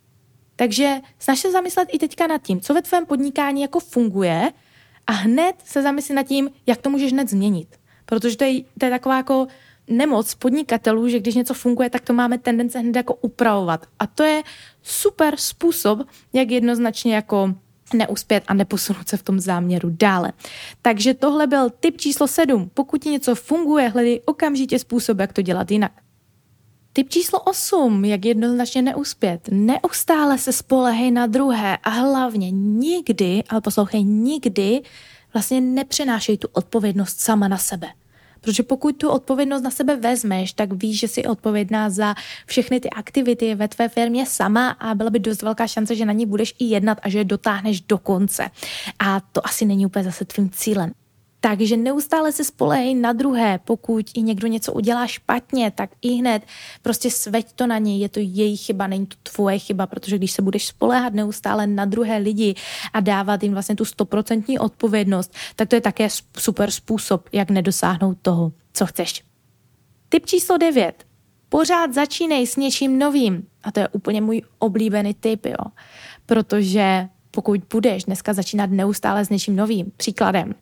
Takže 0.58 0.96
snaž 1.20 1.40
se 1.40 1.52
zamyslet 1.52 1.90
i 1.92 2.00
teďka 2.00 2.28
nad 2.28 2.42
tím, 2.42 2.62
co 2.62 2.74
ve 2.74 2.82
tvém 2.82 3.06
podnikání 3.06 3.62
jako 3.62 3.80
funguje 3.80 4.52
a 5.08 5.12
hned 5.12 5.56
se 5.66 5.82
zamysli 5.82 6.16
nad 6.16 6.24
tím, 6.24 6.50
jak 6.66 6.82
to 6.82 6.90
můžeš 6.90 7.12
hned 7.14 7.30
změnit. 7.30 7.68
Protože 8.06 8.38
to 8.38 8.44
je, 8.44 8.62
to 8.80 8.86
je 8.86 8.92
taková 8.92 9.18
jako 9.18 9.48
nemoc 9.88 10.36
podnikatelů, 10.36 11.08
že 11.08 11.20
když 11.20 11.36
něco 11.36 11.54
funguje, 11.54 11.90
tak 11.90 12.02
to 12.02 12.14
máme 12.14 12.38
tendence 12.38 12.80
hned 12.80 12.96
jako 12.96 13.14
upravovat. 13.14 13.86
A 14.00 14.08
to 14.08 14.24
je 14.24 14.44
super 14.84 15.36
způsob, 15.38 16.00
jak 16.34 16.52
jednoznačně 16.52 17.16
jako 17.16 17.56
neuspět 17.94 18.44
a 18.48 18.54
neposunout 18.54 19.08
se 19.08 19.18
v 19.18 19.24
tom 19.24 19.40
záměru 19.40 19.90
dále. 20.00 20.34
Takže 20.82 21.14
tohle 21.14 21.48
byl 21.48 21.70
tip 21.70 21.98
číslo 21.98 22.28
7. 22.28 22.72
Pokud 22.74 23.02
ti 23.04 23.10
něco 23.10 23.36
funguje, 23.36 23.90
hledej 23.90 24.22
okamžitě 24.26 24.80
způsob, 24.80 25.20
jak 25.20 25.34
to 25.34 25.42
dělat 25.42 25.72
jinak. 25.72 25.92
Tip 26.98 27.10
číslo 27.10 27.40
8, 27.40 28.06
jak 28.06 28.26
jednoznačně 28.26 28.82
neuspět. 28.82 29.42
Neustále 29.52 30.38
se 30.38 30.54
spolehej 30.54 31.12
na 31.12 31.28
druhé 31.28 31.78
a 31.84 31.90
hlavně 31.90 32.52
nikdy, 32.52 33.44
ale 33.50 33.62
poslouchej, 33.62 34.04
nikdy 34.04 34.82
vlastně 35.34 35.62
nepřenášej 35.62 36.38
tu 36.38 36.48
odpovědnost 36.52 37.20
sama 37.20 37.48
na 37.48 37.58
sebe. 37.58 37.88
Protože 38.42 38.64
pokud 38.64 38.98
tu 38.98 39.10
odpovědnost 39.10 39.62
na 39.62 39.72
sebe 39.72 39.96
vezmeš, 39.96 40.54
tak 40.54 40.74
víš, 40.74 41.00
že 41.00 41.08
jsi 41.08 41.26
odpovědná 41.26 41.90
za 41.90 42.16
všechny 42.46 42.80
ty 42.80 42.90
aktivity 42.90 43.56
ve 43.56 43.68
tvé 43.68 43.90
firmě 43.90 44.26
sama 44.26 44.70
a 44.70 44.96
byla 44.96 45.10
by 45.10 45.20
dost 45.20 45.42
velká 45.42 45.68
šance, 45.68 45.96
že 45.96 46.06
na 46.06 46.14
ní 46.14 46.26
budeš 46.26 46.56
i 46.60 46.66
jednat 46.66 46.98
a 47.02 47.10
že 47.10 47.18
je 47.18 47.26
dotáhneš 47.26 47.82
do 47.82 47.98
konce. 47.98 48.50
A 49.00 49.20
to 49.20 49.46
asi 49.46 49.66
není 49.66 49.86
úplně 49.86 50.04
zase 50.04 50.26
tvým 50.26 50.50
cílem. 50.50 50.92
Takže 51.40 51.78
neustále 51.78 52.32
se 52.32 52.44
spolehej 52.44 52.96
na 52.96 53.14
druhé. 53.14 53.60
Pokud 53.64 54.06
i 54.14 54.22
někdo 54.22 54.48
něco 54.48 54.74
udělá 54.74 55.08
špatně, 55.08 55.72
tak 55.72 55.90
i 56.02 56.10
hned 56.10 56.44
prostě 56.82 57.12
sveď 57.12 57.54
to 57.54 57.68
na 57.68 57.78
něj. 57.78 58.00
Je 58.00 58.10
to 58.10 58.20
její 58.20 58.58
chyba, 58.58 58.88
není 58.88 59.06
to 59.06 59.16
tvoje 59.32 59.60
chyba, 59.60 59.88
protože 59.88 60.18
když 60.18 60.32
se 60.32 60.42
budeš 60.42 60.68
spoléhat 60.68 61.14
neustále 61.14 61.68
na 61.68 61.86
druhé 61.86 62.18
lidi 62.18 62.56
a 62.94 63.00
dávat 63.00 63.44
jim 63.44 63.54
vlastně 63.54 63.76
tu 63.76 63.86
stoprocentní 63.86 64.60
odpovědnost, 64.60 65.34
tak 65.56 65.70
to 65.70 65.76
je 65.76 65.82
také 65.82 66.08
super 66.38 66.72
způsob, 66.72 67.30
jak 67.32 67.50
nedosáhnout 67.50 68.18
toho, 68.22 68.52
co 68.74 68.86
chceš. 68.86 69.24
Tip 70.10 70.26
číslo 70.26 70.58
9. 70.58 71.06
Pořád 71.50 71.94
začínej 71.94 72.48
s 72.48 72.56
něčím 72.56 73.00
novým. 73.00 73.48
A 73.64 73.72
to 73.72 73.80
je 73.80 73.88
úplně 73.88 74.22
můj 74.22 74.42
oblíbený 74.60 75.14
tip, 75.14 75.46
jo. 75.46 75.72
Protože 76.26 77.08
pokud 77.32 77.62
budeš 77.74 78.04
dneska 78.04 78.34
začínat 78.34 78.70
neustále 78.70 79.26
s 79.26 79.30
něčím 79.30 79.56
novým, 79.56 79.92
příkladem, 79.98 80.54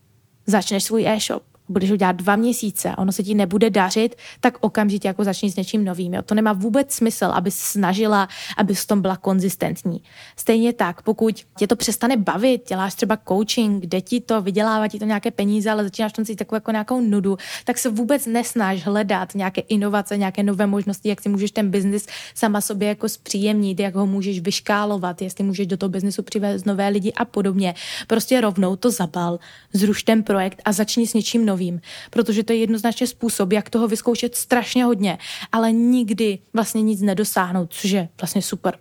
začneš 0.48 0.84
svůj 0.84 1.08
e-shop, 1.08 1.44
budeš 1.70 1.92
ho 1.92 1.96
dělat 1.96 2.16
dva 2.16 2.36
měsíce 2.36 2.96
ono 2.98 3.12
se 3.12 3.24
ti 3.24 3.34
nebude 3.34 3.70
dařit, 3.70 4.16
tak 4.40 4.58
okamžitě 4.62 5.08
jako 5.08 5.24
začni 5.24 5.52
s 5.52 5.56
něčím 5.56 5.86
novým. 5.86 6.14
Jo? 6.14 6.22
To 6.22 6.36
nemá 6.36 6.54
vůbec 6.54 6.94
smysl, 6.94 7.26
aby 7.26 7.52
snažila, 7.52 8.28
aby 8.58 8.76
v 8.76 8.86
tom 8.86 9.02
byla 9.02 9.18
konzistentní. 9.18 10.02
Stejně 10.36 10.74
tak, 10.74 11.02
pokud 11.02 11.46
tě 11.58 11.68
to 11.68 11.76
přestane 11.76 12.18
bavit, 12.18 12.68
děláš 12.68 12.96
třeba 12.96 13.18
coaching, 13.28 13.82
kde 13.82 14.02
ti 14.02 14.22
to 14.22 14.42
vydělává 14.42 14.88
ti 14.88 15.00
to 15.00 15.06
nějaké 15.06 15.32
peníze, 15.32 15.72
ale 15.72 15.84
začínáš 15.84 16.14
tam 16.14 16.26
cítit 16.26 16.36
takovou 16.36 16.58
jako 16.58 16.72
nějakou 16.72 17.02
nudu, 17.02 17.38
tak 17.66 17.78
se 17.78 17.90
vůbec 17.90 18.26
nesnaž 18.26 18.86
hledat 18.86 19.36
nějaké 19.36 19.62
inovace, 19.62 20.18
nějaké 20.18 20.44
nové 20.44 20.68
možnosti, 20.68 21.10
jak 21.10 21.22
si 21.22 21.30
můžeš 21.30 21.52
ten 21.52 21.70
biznis 21.70 22.08
sama 22.36 22.62
sobě 22.62 22.88
jako 22.88 23.10
zpříjemnit, 23.10 23.80
jak 23.80 23.96
ho 23.96 24.06
můžeš 24.06 24.40
vyškálovat, 24.40 25.22
jestli 25.22 25.44
můžeš 25.44 25.68
do 25.68 25.78
toho 25.78 25.90
biznesu 25.90 26.24
přivést 26.24 26.66
nové 26.66 26.88
lidi 26.88 27.14
a 27.14 27.26
podobně. 27.26 27.76
Prostě 28.08 28.42
rovnou 28.42 28.76
to 28.76 28.92
zabal, 28.92 29.40
zruš 29.74 30.04
ten 30.04 30.24
projekt 30.24 30.62
a 30.66 30.72
začni 30.72 31.08
s 31.08 31.14
něčím 31.14 31.46
novým 31.46 31.55
novým, 31.56 31.82
protože 32.10 32.44
to 32.44 32.54
je 32.54 32.60
jednoznačně 32.60 33.08
způsob, 33.08 33.54
jak 33.54 33.70
toho 33.70 33.88
vyzkoušet 33.88 34.36
strašně 34.36 34.84
hodně, 34.84 35.18
ale 35.52 35.72
nikdy 35.72 36.40
vlastně 36.54 36.82
nic 36.82 37.02
nedosáhnout, 37.02 37.74
což 37.74 37.92
je 37.92 38.10
vlastně 38.22 38.42
super. 38.42 38.78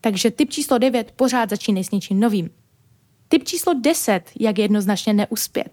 Takže 0.00 0.30
typ 0.30 0.50
číslo 0.50 0.78
9 0.78 1.12
pořád 1.16 1.50
začínej 1.50 1.84
s 1.84 1.90
něčím 1.90 2.20
novým. 2.20 2.50
Typ 3.28 3.44
číslo 3.44 3.74
10, 3.74 4.30
jak 4.40 4.58
jednoznačně 4.58 5.12
neuspět. 5.12 5.68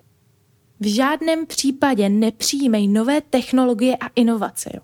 V 0.80 0.96
žádném 0.96 1.46
případě 1.46 2.10
nepřijímej 2.10 2.88
nové 2.88 3.22
technologie 3.22 3.98
a 3.98 4.08
inovace. 4.16 4.70
Jo. 4.74 4.82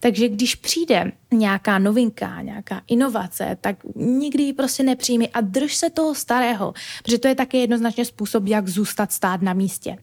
Takže 0.00 0.28
když 0.28 0.54
přijde 0.54 1.12
nějaká 1.32 1.78
novinka, 1.78 2.42
nějaká 2.42 2.82
inovace, 2.86 3.56
tak 3.60 3.76
nikdy 3.96 4.42
ji 4.42 4.52
prostě 4.52 4.82
nepřijmi 4.82 5.28
a 5.28 5.40
drž 5.40 5.74
se 5.74 5.90
toho 5.90 6.14
starého, 6.14 6.74
protože 7.02 7.18
to 7.18 7.28
je 7.28 7.34
také 7.34 7.58
jednoznačně 7.58 8.04
způsob, 8.04 8.46
jak 8.46 8.68
zůstat 8.68 9.12
stát 9.12 9.42
na 9.42 9.52
místě. 9.52 9.96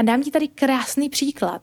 A 0.00 0.02
dám 0.02 0.22
ti 0.22 0.30
tady 0.30 0.48
krásný 0.48 1.08
příklad. 1.08 1.62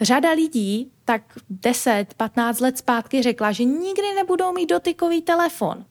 Řada 0.00 0.30
lidí 0.32 0.92
tak 1.04 1.22
10-15 1.62 2.62
let 2.62 2.78
zpátky 2.78 3.22
řekla, 3.22 3.52
že 3.52 3.64
nikdy 3.64 4.14
nebudou 4.16 4.52
mít 4.52 4.66
dotykový 4.66 5.22
telefon. 5.22 5.84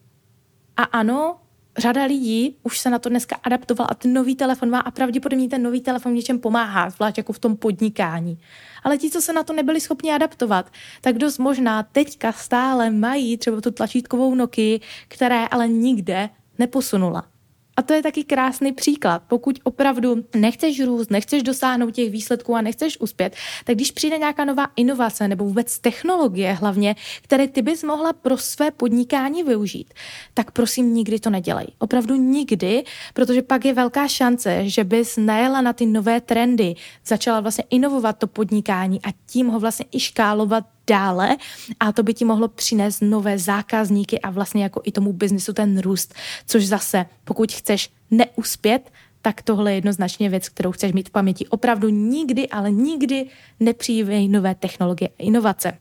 A 0.78 0.84
ano, 0.84 1.40
řada 1.78 2.04
lidí 2.04 2.58
už 2.64 2.80
se 2.80 2.90
na 2.90 3.00
to 3.00 3.10
dneska 3.10 3.36
adaptovala 3.44 3.88
a 3.88 3.94
ten 3.94 4.14
nový 4.14 4.36
telefon 4.36 4.70
má 4.70 4.80
a 4.80 4.92
pravděpodobně 4.92 5.50
ten 5.50 5.64
nový 5.64 5.82
telefon 5.82 6.14
něčem 6.14 6.40
pomáhá, 6.40 6.90
zvlášť 6.90 7.18
jako 7.18 7.34
v 7.34 7.40
tom 7.40 7.58
podnikání. 7.58 8.40
Ale 8.84 8.98
ti, 8.98 9.10
co 9.10 9.22
se 9.22 9.34
na 9.34 9.44
to 9.44 9.54
nebyli 9.54 9.82
schopni 9.82 10.12
adaptovat, 10.12 10.72
tak 11.02 11.18
dost 11.18 11.38
možná 11.38 11.84
teďka 11.84 12.32
stále 12.32 12.90
mají 12.90 13.38
třeba 13.38 13.62
tu 13.62 13.72
tlačítkovou 13.72 14.36
noky, 14.36 14.82
které 15.08 15.48
ale 15.48 15.68
nikde 15.68 16.30
neposunula. 16.60 17.37
A 17.78 17.82
to 17.82 17.94
je 17.94 18.04
taky 18.04 18.24
krásný 18.24 18.74
příklad. 18.74 19.24
Pokud 19.28 19.60
opravdu 19.64 20.16
nechceš 20.36 20.84
růst, 20.84 21.12
nechceš 21.12 21.44
dosáhnout 21.44 21.92
těch 21.92 22.12
výsledků 22.12 22.56
a 22.56 22.62
nechceš 22.62 23.00
uspět, 23.00 23.36
tak 23.66 23.76
když 23.76 23.92
přijde 23.92 24.18
nějaká 24.18 24.46
nová 24.46 24.68
inovace 24.76 25.28
nebo 25.28 25.46
vůbec 25.46 25.80
technologie 25.80 26.54
hlavně, 26.54 26.96
které 27.22 27.48
ty 27.48 27.62
bys 27.62 27.84
mohla 27.84 28.14
pro 28.14 28.38
své 28.38 28.72
podnikání 28.72 29.44
využít, 29.44 29.94
tak 30.34 30.52
prosím 30.52 30.94
nikdy 30.94 31.20
to 31.20 31.30
nedělej. 31.30 31.68
Opravdu 31.80 32.16
nikdy, 32.16 32.84
protože 33.14 33.42
pak 33.42 33.66
je 33.66 33.74
velká 33.74 34.08
šance, 34.08 34.70
že 34.70 34.84
bys 34.84 35.18
najela 35.18 35.62
na 35.62 35.74
ty 35.74 35.86
nové 35.86 36.22
trendy, 36.22 36.76
začala 37.06 37.40
vlastně 37.40 37.64
inovovat 37.70 38.18
to 38.18 38.28
podnikání 38.28 39.00
a 39.02 39.10
tím 39.26 39.48
ho 39.48 39.60
vlastně 39.60 39.86
i 39.92 40.00
škálovat 40.00 40.64
dále 40.90 41.38
a 41.80 41.92
to 41.92 42.04
by 42.04 42.14
ti 42.14 42.26
mohlo 42.26 42.48
přinést 42.48 43.02
nové 43.02 43.40
zákazníky 43.40 44.20
a 44.20 44.30
vlastně 44.30 44.64
jako 44.64 44.82
i 44.84 44.92
tomu 44.92 45.14
biznisu 45.14 45.54
ten 45.54 45.80
růst, 45.80 46.14
což 46.46 46.68
zase, 46.68 47.06
pokud 47.24 47.52
chceš 47.52 47.90
neuspět, 48.12 48.92
tak 49.22 49.42
tohle 49.42 49.72
je 49.72 49.78
jednoznačně 49.78 50.30
věc, 50.30 50.50
kterou 50.50 50.72
chceš 50.72 50.94
mít 50.94 51.10
v 51.10 51.12
paměti. 51.12 51.48
Opravdu 51.48 51.90
nikdy, 51.90 52.50
ale 52.50 52.72
nikdy 52.72 53.30
nepřijívej 53.60 54.28
nové 54.28 54.56
technologie 54.56 55.10
a 55.10 55.24
inovace. 55.24 55.78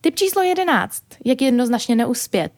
Typ 0.00 0.14
číslo 0.14 0.42
11. 0.42 1.02
Jak 1.24 1.42
jednoznačně 1.42 1.96
neuspět. 1.96 2.52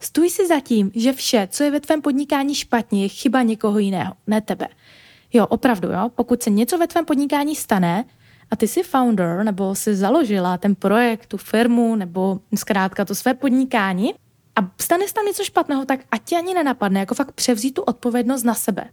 Stůj 0.00 0.30
si 0.30 0.46
za 0.46 0.60
tím, 0.60 0.90
že 0.94 1.12
vše, 1.12 1.48
co 1.50 1.64
je 1.64 1.70
ve 1.70 1.80
tvém 1.80 2.02
podnikání 2.02 2.54
špatně, 2.54 3.02
je 3.02 3.08
chyba 3.08 3.42
někoho 3.42 3.78
jiného, 3.78 4.12
ne 4.26 4.40
tebe. 4.40 4.68
Jo, 5.32 5.46
opravdu, 5.46 5.88
jo. 5.88 6.10
Pokud 6.14 6.42
se 6.42 6.50
něco 6.50 6.78
ve 6.78 6.86
tvém 6.86 7.04
podnikání 7.04 7.56
stane, 7.56 8.04
a 8.52 8.56
ty 8.56 8.68
jsi 8.68 8.82
founder, 8.82 9.44
nebo 9.44 9.74
jsi 9.74 9.96
založila 9.96 10.58
ten 10.58 10.74
projekt, 10.74 11.26
tu 11.26 11.36
firmu, 11.36 11.96
nebo 11.96 12.40
zkrátka 12.54 13.04
to 13.04 13.14
své 13.14 13.34
podnikání 13.34 14.14
a 14.56 14.70
stane 14.80 15.08
se 15.08 15.14
tam 15.14 15.26
něco 15.26 15.44
špatného, 15.44 15.84
tak 15.84 16.00
ať 16.10 16.22
tě 16.24 16.36
ani 16.36 16.54
nenapadne, 16.54 17.00
jako 17.00 17.14
fakt 17.14 17.32
převzít 17.32 17.74
tu 17.74 17.82
odpovědnost 17.82 18.42
na 18.42 18.54
sebe. 18.54 18.84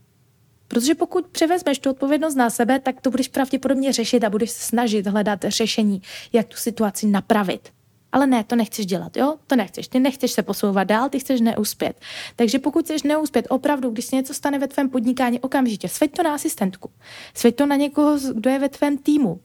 Protože 0.68 0.96
pokud 0.96 1.28
převezmeš 1.28 1.80
tu 1.80 1.90
odpovědnost 1.90 2.36
na 2.36 2.50
sebe, 2.50 2.80
tak 2.80 3.02
to 3.02 3.12
budeš 3.12 3.28
pravděpodobně 3.28 3.94
řešit 3.94 4.24
a 4.24 4.30
budeš 4.30 4.52
snažit 4.52 5.08
hledat 5.08 5.40
řešení, 5.48 6.02
jak 6.34 6.48
tu 6.48 6.58
situaci 6.58 7.08
napravit. 7.08 7.70
Ale 8.12 8.28
ne, 8.28 8.44
to 8.44 8.56
nechceš 8.56 8.86
dělat, 8.86 9.18
jo? 9.18 9.36
To 9.48 9.56
nechceš. 9.56 9.88
Ty 9.88 10.00
nechceš 10.00 10.32
se 10.32 10.44
posouvat 10.44 10.88
dál, 10.88 11.10
ty 11.10 11.20
chceš 11.20 11.42
neuspět. 11.42 12.00
Takže 12.36 12.60
pokud 12.60 12.86
chceš 12.86 13.04
neuspět, 13.04 13.46
opravdu, 13.50 13.90
když 13.90 14.06
se 14.06 14.16
něco 14.16 14.34
stane 14.34 14.60
ve 14.60 14.68
tvém 14.68 14.90
podnikání, 14.90 15.40
okamžitě 15.40 15.88
sveď 15.88 16.12
to 16.12 16.24
na 16.24 16.34
asistentku. 16.34 16.90
Sveď 17.34 17.56
to 17.56 17.66
na 17.66 17.76
někoho, 17.76 18.18
kdo 18.34 18.50
je 18.50 18.60
ve 18.60 18.70
tvém 18.70 18.98
týmu. 18.98 19.40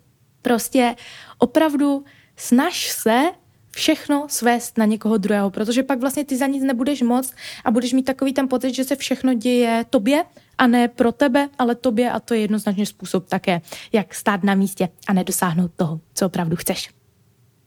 Prostě 0.44 0.96
opravdu 1.38 2.04
snaž 2.36 2.90
se 2.90 3.22
všechno 3.70 4.26
svést 4.28 4.78
na 4.78 4.84
někoho 4.84 5.16
druhého, 5.16 5.50
protože 5.50 5.82
pak 5.82 6.00
vlastně 6.00 6.24
ty 6.24 6.36
za 6.36 6.46
nic 6.46 6.64
nebudeš 6.64 7.02
moc 7.02 7.32
a 7.64 7.70
budeš 7.70 7.92
mít 7.92 8.02
takový 8.02 8.32
ten 8.32 8.48
pocit, 8.48 8.74
že 8.74 8.84
se 8.84 8.96
všechno 8.96 9.34
děje 9.34 9.84
tobě 9.90 10.24
a 10.58 10.66
ne 10.66 10.88
pro 10.88 11.12
tebe, 11.12 11.48
ale 11.58 11.74
tobě 11.74 12.10
a 12.10 12.20
to 12.20 12.34
je 12.34 12.40
jednoznačně 12.40 12.86
způsob 12.86 13.28
také, 13.28 13.60
jak 13.92 14.14
stát 14.14 14.44
na 14.44 14.54
místě 14.54 14.88
a 15.06 15.12
nedosáhnout 15.12 15.70
toho, 15.76 16.00
co 16.14 16.26
opravdu 16.26 16.56
chceš. 16.56 16.90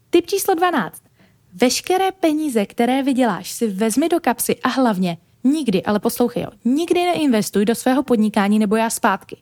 Tip 0.10 0.26
číslo 0.28 0.56
12. 0.56 1.02
Veškeré 1.54 2.12
peníze, 2.12 2.66
které 2.66 3.04
vyděláš, 3.04 3.52
si 3.52 3.68
vezmi 3.68 4.10
do 4.10 4.20
kapsy 4.20 4.56
a 4.64 4.70
hlavně 4.70 5.18
nikdy, 5.44 5.84
ale 5.84 6.00
poslouchej 6.00 6.44
jo, 6.44 6.50
nikdy 6.66 7.00
neinvestuj 7.00 7.66
do 7.66 7.76
svého 7.76 8.04
podnikání 8.04 8.60
nebo 8.60 8.76
já 8.76 8.90
zpátky. 8.90 9.38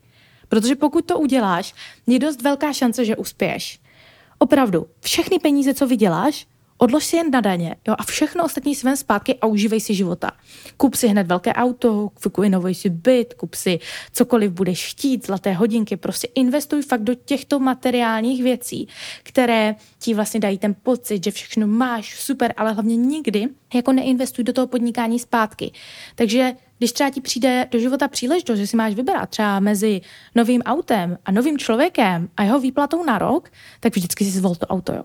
Protože 0.50 0.76
pokud 0.76 1.06
to 1.06 1.20
uděláš, 1.20 1.74
je 2.08 2.20
dost 2.20 2.42
velká 2.42 2.74
šance, 2.74 3.06
že 3.06 3.16
uspěješ. 3.16 3.80
Opravdu, 4.38 4.88
všechny 5.02 5.40
peníze, 5.40 5.74
co 5.74 5.88
vyděláš, 5.88 6.48
Odlož 6.78 7.06
si 7.06 7.18
jen 7.18 7.32
na 7.32 7.42
daně 7.42 7.76
jo, 7.88 7.96
a 7.98 8.04
všechno 8.04 8.46
ostatní 8.46 8.76
si 8.76 8.98
zpátky 8.98 9.36
a 9.42 9.48
užívej 9.48 9.80
si 9.80 9.94
života. 9.94 10.32
Kup 10.78 10.96
si 10.96 11.08
hned 11.08 11.28
velké 11.28 11.54
auto, 11.54 12.10
inovoj 12.44 12.76
si 12.76 12.90
byt, 12.90 13.34
kup 13.34 13.56
si 13.56 13.80
cokoliv 14.14 14.52
budeš 14.52 14.90
chtít, 14.90 15.26
zlaté 15.26 15.54
hodinky, 15.54 15.98
prostě 15.98 16.28
investuj 16.36 16.82
fakt 16.82 17.04
do 17.04 17.16
těchto 17.16 17.60
materiálních 17.60 18.44
věcí, 18.44 18.88
které 19.24 19.76
ti 20.00 20.14
vlastně 20.14 20.40
dají 20.40 20.58
ten 20.58 20.76
pocit, 20.84 21.24
že 21.24 21.32
všechno 21.32 21.68
máš 21.68 22.20
super, 22.20 22.54
ale 22.58 22.74
hlavně 22.74 22.96
nikdy 22.96 23.48
jako 23.74 23.92
neinvestuj 23.92 24.44
do 24.44 24.54
toho 24.54 24.68
podnikání 24.68 25.20
zpátky. 25.20 25.72
Takže 26.16 26.54
když 26.78 26.92
třeba 26.92 27.10
ti 27.10 27.22
přijde 27.22 27.68
do 27.72 27.80
života 27.80 28.08
příležitost, 28.08 28.58
že 28.58 28.68
si 28.68 28.78
máš 28.78 28.94
vybrat 28.94 29.30
třeba 29.30 29.60
mezi 29.60 30.02
novým 30.36 30.62
autem 30.62 31.18
a 31.26 31.32
novým 31.32 31.58
člověkem 31.58 32.30
a 32.38 32.44
jeho 32.44 32.60
výplatou 32.60 33.04
na 33.04 33.18
rok, 33.18 33.50
tak 33.80 33.96
vždycky 33.96 34.26
si 34.26 34.32
zvol 34.32 34.56
to 34.56 34.66
auto, 34.66 34.94
jo. 34.94 35.04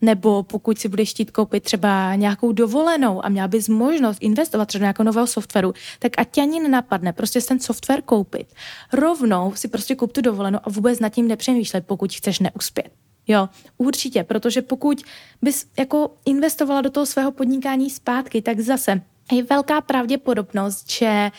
Nebo 0.00 0.42
pokud 0.42 0.78
si 0.78 0.88
budeš 0.88 1.10
chtít 1.10 1.30
koupit 1.30 1.64
třeba 1.64 2.14
nějakou 2.14 2.52
dovolenou 2.52 3.24
a 3.24 3.28
měla 3.28 3.48
bys 3.48 3.68
možnost 3.68 4.18
investovat 4.20 4.64
třeba 4.64 4.80
do 4.80 4.84
nějakého 4.84 5.04
nového 5.04 5.26
softwaru, 5.26 5.74
tak 5.98 6.12
ať 6.18 6.30
tě 6.30 6.42
ani 6.42 6.60
nenapadne 6.60 7.12
prostě 7.12 7.40
ten 7.40 7.60
software 7.60 8.02
koupit. 8.02 8.46
Rovnou 8.92 9.52
si 9.54 9.68
prostě 9.68 9.94
kup 9.94 10.12
tu 10.12 10.20
dovolenou 10.20 10.58
a 10.62 10.70
vůbec 10.70 11.00
nad 11.00 11.08
tím 11.08 11.28
nepřemýšlet, 11.28 11.86
pokud 11.86 12.12
chceš 12.12 12.38
neuspět. 12.38 12.90
Jo, 13.28 13.48
určitě, 13.78 14.24
protože 14.24 14.62
pokud 14.62 15.02
bys 15.42 15.66
jako 15.78 16.14
investovala 16.24 16.80
do 16.80 16.90
toho 16.90 17.06
svého 17.06 17.32
podnikání 17.32 17.90
zpátky, 17.90 18.42
tak 18.42 18.60
zase 18.60 19.00
je 19.32 19.42
velká 19.42 19.80
pravděpodobnost, 19.80 20.90
že, 20.90 21.30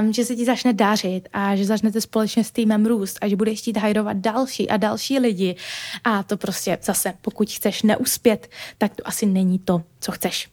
um, 0.00 0.12
že 0.12 0.24
se 0.24 0.36
ti 0.36 0.44
začne 0.44 0.72
dařit 0.72 1.28
a 1.32 1.56
že 1.56 1.64
začnete 1.64 2.00
společně 2.00 2.44
s 2.44 2.50
týmem 2.50 2.86
růst 2.86 3.18
a 3.20 3.28
že 3.28 3.36
budeš 3.36 3.58
chtít 3.58 3.76
hajrovat 3.76 4.16
další 4.16 4.70
a 4.70 4.76
další 4.76 5.18
lidi. 5.18 5.56
A 6.04 6.22
to 6.22 6.36
prostě 6.36 6.78
zase, 6.82 7.14
pokud 7.20 7.50
chceš 7.50 7.82
neuspět, 7.82 8.50
tak 8.78 8.96
to 8.96 9.08
asi 9.08 9.26
není 9.26 9.58
to, 9.58 9.82
co 10.00 10.12
chceš. 10.12 10.48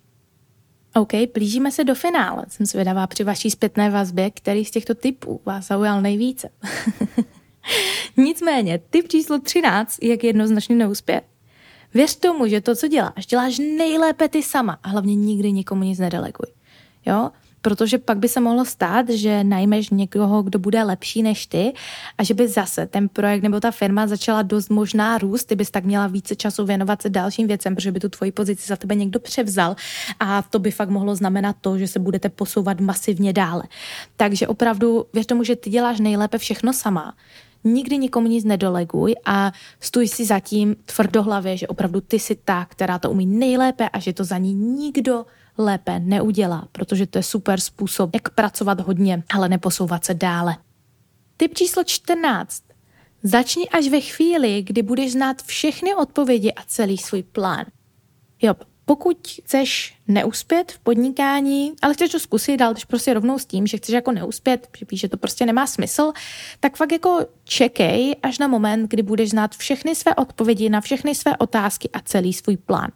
OK, 0.95 1.12
blížíme 1.33 1.71
se 1.71 1.83
do 1.83 1.95
finále. 1.95 2.45
Jsem 2.48 2.65
zvědavá 2.65 3.07
při 3.07 3.24
vaší 3.24 3.51
zpětné 3.51 3.89
vazbě, 3.89 4.31
který 4.31 4.65
z 4.65 4.71
těchto 4.71 4.95
typů 4.95 5.41
vás 5.45 5.67
zaujal 5.67 6.01
nejvíce. 6.01 6.50
Nicméně, 8.17 8.79
typ 8.89 9.07
číslo 9.07 9.39
13, 9.39 10.03
jak 10.03 10.24
jednoznačně 10.24 10.75
neuspět. 10.75 11.24
Věř 11.93 12.15
tomu, 12.15 12.48
že 12.48 12.62
to, 12.62 12.75
co 12.75 12.88
děláš, 12.88 13.25
děláš 13.25 13.57
nejlépe 13.57 14.29
ty 14.29 14.43
sama 14.43 14.79
a 14.83 14.89
hlavně 14.89 15.15
nikdy 15.15 15.51
nikomu 15.51 15.83
nic 15.83 16.00
nedeleguj. 16.00 16.59
Jo? 17.06 17.29
protože 17.62 17.98
pak 17.98 18.18
by 18.18 18.27
se 18.27 18.39
mohlo 18.39 18.65
stát, 18.65 19.10
že 19.10 19.44
najmeš 19.44 19.89
někoho, 19.89 20.44
kdo 20.44 20.60
bude 20.60 20.84
lepší 20.84 21.24
než 21.24 21.46
ty 21.46 21.74
a 22.18 22.24
že 22.24 22.34
by 22.34 22.48
zase 22.48 22.86
ten 22.86 23.10
projekt 23.10 23.44
nebo 23.44 23.60
ta 23.60 23.72
firma 23.72 24.08
začala 24.08 24.41
dost 24.41 24.70
možná 24.70 25.18
růst, 25.18 25.46
ty 25.46 25.56
bys 25.56 25.72
tak 25.72 25.84
měla 25.84 26.08
více 26.08 26.36
času 26.36 26.65
věnovat 26.65 27.01
se 27.01 27.10
dalším 27.10 27.48
věcem, 27.48 27.75
protože 27.75 27.91
by 27.91 28.00
tu 28.00 28.10
tvoji 28.10 28.32
pozici 28.32 28.68
za 28.68 28.75
tebe 28.75 28.96
někdo 28.96 29.20
převzal 29.20 29.75
a 30.20 30.41
to 30.41 30.60
by 30.60 30.72
fakt 30.72 30.89
mohlo 30.89 31.15
znamenat 31.15 31.56
to, 31.62 31.77
že 31.77 31.88
se 31.88 32.00
budete 32.00 32.29
posouvat 32.29 32.79
masivně 32.79 33.34
dále. 33.34 33.63
Takže 34.15 34.48
opravdu 34.48 35.06
věř 35.13 35.25
tomu, 35.25 35.44
že 35.44 35.56
ty 35.56 35.70
děláš 35.70 36.00
nejlépe 36.00 36.38
všechno 36.38 36.74
sama 36.74 37.13
nikdy 37.63 37.98
nikomu 37.98 38.27
nic 38.27 38.46
nedeleguj 38.46 39.15
a 39.25 39.51
stůj 39.79 40.08
si 40.08 40.25
zatím 40.25 40.75
tvrdohlavě, 40.86 41.58
že 41.58 41.68
opravdu 41.68 42.01
ty 42.01 42.20
jsi 42.20 42.36
ta, 42.36 42.65
která 42.65 43.00
to 43.00 43.12
umí 43.12 43.25
nejlépe 43.25 43.89
a 43.89 44.00
že 44.00 44.13
to 44.13 44.24
za 44.24 44.38
ní 44.38 44.53
nikdo 44.53 45.25
lépe 45.60 46.00
neudělá, 46.00 46.68
protože 46.72 47.08
to 47.08 47.18
je 47.18 47.24
super 47.24 47.60
způsob, 47.60 48.10
jak 48.13 48.30
pracovat 48.30 48.80
hodně, 48.80 49.24
ale 49.34 49.50
neposouvat 49.50 50.06
se 50.06 50.13
dále. 50.13 50.58
Typ 51.38 51.54
číslo 51.54 51.84
14. 51.84 52.63
Začni 53.24 53.70
až 53.70 53.88
ve 53.88 54.01
chvíli, 54.01 54.62
kdy 54.62 54.82
budeš 54.82 55.12
znát 55.12 55.44
všechny 55.44 55.96
odpovědi 55.96 56.54
a 56.54 56.62
celý 56.68 56.98
svůj 56.98 57.24
plán. 57.24 57.66
Jo, 58.42 58.56
pokud 58.86 59.28
chceš 59.44 59.96
neuspět 60.08 60.72
v 60.72 60.80
podnikání, 60.80 61.74
ale 61.82 61.94
chceš 61.94 62.12
to 62.12 62.20
zkusit, 62.20 62.62
ale 62.62 62.75
prostě 62.88 63.13
rovnou 63.13 63.39
s 63.39 63.46
tím, 63.46 63.68
že 63.68 63.78
chceš 63.78 63.94
jako 63.94 64.12
neuspět, 64.12 64.68
že 64.78 64.86
víš, 64.92 65.00
že 65.00 65.10
to 65.10 65.18
prostě 65.18 65.46
nemá 65.46 65.68
smysl, 65.68 66.12
tak 66.60 66.78
fakt 66.78 66.92
jako 66.92 67.20
čekej 67.44 68.16
až 68.24 68.39
na 68.39 68.48
moment, 68.48 68.88
kdy 68.89 69.04
budeš 69.04 69.30
znát 69.30 69.56
všechny 69.56 69.96
své 69.96 70.16
odpovědi 70.16 70.70
na 70.70 70.82
všechny 70.82 71.16
své 71.16 71.38
otázky 71.38 71.89
a 71.94 72.00
celý 72.00 72.34
svůj 72.34 72.58
plán. 72.58 72.92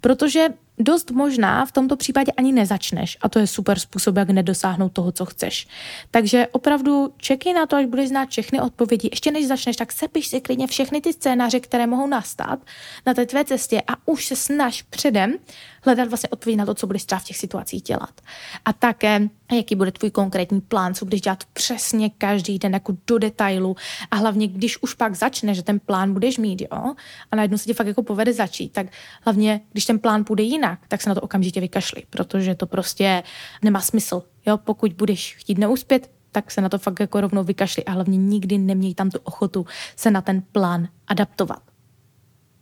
Protože 0.00 0.48
dost 0.78 1.10
možná 1.10 1.66
v 1.66 1.72
tomto 1.72 1.96
případě 1.96 2.32
ani 2.32 2.52
nezačneš 2.52 3.18
a 3.20 3.28
to 3.28 3.38
je 3.38 3.46
super 3.46 3.78
způsob, 3.78 4.16
jak 4.16 4.30
nedosáhnout 4.30 4.92
toho, 4.92 5.12
co 5.12 5.24
chceš. 5.24 5.68
Takže 6.10 6.46
opravdu 6.52 7.12
čekej 7.16 7.52
na 7.52 7.66
to, 7.66 7.76
až 7.76 7.86
budeš 7.86 8.08
znát 8.08 8.28
všechny 8.28 8.60
odpovědi. 8.60 9.08
Ještě 9.12 9.30
než 9.30 9.46
začneš, 9.46 9.76
tak 9.76 9.92
sepiš 9.92 10.28
si 10.28 10.40
klidně 10.40 10.66
všechny 10.66 11.00
ty 11.00 11.12
scénáře, 11.12 11.60
které 11.60 11.86
mohou 11.86 12.06
nastat 12.06 12.58
na 13.06 13.14
té 13.14 13.26
tvé 13.26 13.44
cestě 13.44 13.82
a 13.86 13.92
už 14.06 14.26
se 14.26 14.36
snaž 14.36 14.82
předem 14.82 15.34
hledat 15.82 16.08
vlastně 16.08 16.28
odpovědi 16.28 16.56
na 16.56 16.66
to, 16.66 16.74
co 16.74 16.86
budeš 16.86 17.04
třeba 17.04 17.18
v 17.18 17.24
těch 17.24 17.36
situacích 17.36 17.82
dělat. 17.82 18.20
A 18.64 18.72
také, 18.72 19.28
jaký 19.52 19.74
bude 19.74 19.92
tvůj 19.92 20.10
konkrétní 20.10 20.60
plán, 20.60 20.94
co 20.94 21.04
budeš 21.04 21.20
dělat 21.20 21.44
přesně 21.52 22.10
každý 22.10 22.58
den 22.58 22.74
jako 22.74 22.96
do 23.06 23.18
detailu 23.18 23.76
a 24.10 24.16
hlavně, 24.16 24.48
když 24.48 24.82
už 24.82 24.94
pak 24.94 25.14
začne, 25.14 25.54
že 25.54 25.62
ten 25.62 25.80
plán 25.80 26.12
budeš 26.12 26.38
mít, 26.38 26.60
jo, 26.60 26.94
a 27.30 27.36
najednou 27.36 27.58
se 27.58 27.64
ti 27.64 27.74
fakt 27.74 27.86
jako 27.86 28.02
povede 28.02 28.32
začít, 28.32 28.72
tak 28.72 28.86
hlavně, 29.22 29.60
když 29.72 29.84
ten 29.84 29.98
plán 29.98 30.24
půjde 30.24 30.42
jinak, 30.42 30.78
tak 30.88 31.02
se 31.02 31.08
na 31.08 31.14
to 31.14 31.20
okamžitě 31.20 31.60
vykašli, 31.60 32.02
protože 32.10 32.54
to 32.54 32.66
prostě 32.66 33.22
nemá 33.62 33.80
smysl. 33.80 34.22
Jo, 34.46 34.58
pokud 34.58 34.92
budeš 34.92 35.36
chtít 35.36 35.58
neuspět, 35.58 36.10
tak 36.32 36.50
se 36.50 36.60
na 36.60 36.68
to 36.68 36.78
fakt 36.78 37.00
jako 37.00 37.20
rovnou 37.20 37.44
vykašli 37.44 37.84
a 37.84 37.92
hlavně 37.92 38.18
nikdy 38.18 38.58
neměj 38.58 38.94
tam 38.94 39.10
tu 39.10 39.18
ochotu 39.22 39.66
se 39.96 40.10
na 40.10 40.20
ten 40.20 40.42
plán 40.52 40.88
adaptovat. 41.06 41.67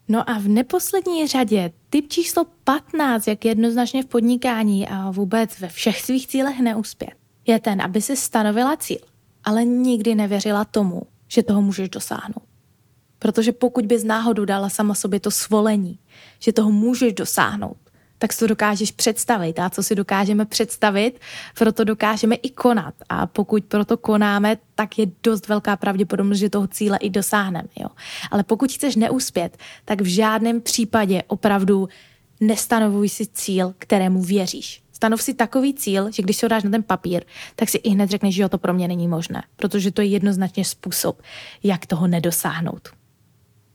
No 0.08 0.30
a 0.30 0.38
v 0.38 0.48
neposlední 0.48 1.26
řadě 1.26 1.72
typ 1.90 2.08
číslo 2.08 2.44
15, 2.64 3.26
jak 3.26 3.44
jednoznačně 3.44 4.02
v 4.02 4.06
podnikání 4.06 4.88
a 4.88 5.10
vůbec 5.10 5.58
ve 5.60 5.68
všech 5.68 6.00
svých 6.00 6.26
cílech 6.26 6.60
neuspět, 6.60 7.14
je 7.46 7.60
ten, 7.60 7.82
aby 7.82 8.02
si 8.02 8.16
stanovila 8.16 8.76
cíl, 8.76 8.98
ale 9.44 9.64
nikdy 9.64 10.14
nevěřila 10.14 10.64
tomu, 10.64 11.02
že 11.28 11.42
toho 11.42 11.62
můžeš 11.62 11.88
dosáhnout. 11.88 12.42
Protože 13.18 13.52
pokud 13.52 13.86
bys 13.86 14.04
náhodou 14.04 14.44
dala 14.44 14.68
sama 14.68 14.94
sobě 14.94 15.20
to 15.20 15.30
svolení, 15.30 15.98
že 16.38 16.52
toho 16.52 16.70
můžeš 16.70 17.12
dosáhnout, 17.12 17.76
tak 18.18 18.32
si 18.32 18.38
to 18.38 18.46
dokážeš 18.46 18.92
představit. 18.92 19.58
A 19.58 19.70
co 19.70 19.82
si 19.82 19.94
dokážeme 19.94 20.44
představit, 20.44 21.20
proto 21.58 21.84
dokážeme 21.84 22.34
i 22.34 22.50
konat. 22.50 22.94
A 23.08 23.26
pokud 23.26 23.64
proto 23.64 23.96
konáme, 23.96 24.56
tak 24.74 24.98
je 24.98 25.06
dost 25.22 25.48
velká 25.48 25.76
pravděpodobnost, 25.76 26.38
že 26.38 26.50
toho 26.50 26.66
cíle 26.66 26.98
i 27.00 27.10
dosáhneme. 27.10 27.68
Jo. 27.80 27.88
Ale 28.30 28.42
pokud 28.42 28.72
chceš 28.72 28.96
neuspět, 28.96 29.56
tak 29.84 30.00
v 30.00 30.06
žádném 30.06 30.60
případě 30.60 31.22
opravdu 31.26 31.88
nestanovuj 32.40 33.08
si 33.08 33.26
cíl, 33.26 33.74
kterému 33.78 34.22
věříš. 34.22 34.82
Stanov 34.92 35.22
si 35.22 35.34
takový 35.34 35.74
cíl, 35.74 36.10
že 36.12 36.22
když 36.22 36.36
se 36.36 36.46
ho 36.46 36.48
dáš 36.48 36.62
na 36.62 36.70
ten 36.70 36.82
papír, 36.82 37.24
tak 37.56 37.68
si 37.68 37.78
i 37.78 37.90
hned 37.90 38.10
řekneš, 38.10 38.34
že 38.34 38.42
jo, 38.42 38.48
to 38.48 38.58
pro 38.58 38.74
mě 38.74 38.88
není 38.88 39.08
možné, 39.08 39.42
protože 39.56 39.90
to 39.90 40.00
je 40.00 40.06
jednoznačně 40.06 40.64
způsob, 40.64 41.22
jak 41.62 41.86
toho 41.86 42.06
nedosáhnout. 42.06 42.88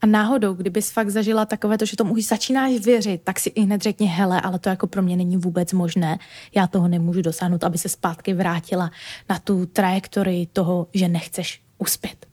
A 0.02 0.06
náhodou, 0.06 0.54
kdybys 0.54 0.90
fakt 0.90 1.10
zažila 1.10 1.46
takové 1.46 1.78
to, 1.78 1.84
že 1.84 1.96
tomu 1.96 2.14
už 2.14 2.24
začínáš 2.24 2.72
věřit, 2.72 3.20
tak 3.24 3.40
si 3.40 3.48
i 3.48 3.60
hned 3.60 3.82
řekni, 3.82 4.06
hele, 4.06 4.40
ale 4.40 4.58
to 4.58 4.68
jako 4.68 4.86
pro 4.86 5.02
mě 5.02 5.16
není 5.16 5.36
vůbec 5.36 5.72
možné, 5.72 6.18
já 6.54 6.66
toho 6.66 6.88
nemůžu 6.88 7.22
dosáhnout, 7.22 7.64
aby 7.64 7.78
se 7.78 7.88
zpátky 7.88 8.34
vrátila 8.34 8.90
na 9.30 9.38
tu 9.38 9.66
trajektorii 9.66 10.46
toho, 10.46 10.86
že 10.94 11.08
nechceš 11.08 11.62
uspět. 11.78 12.26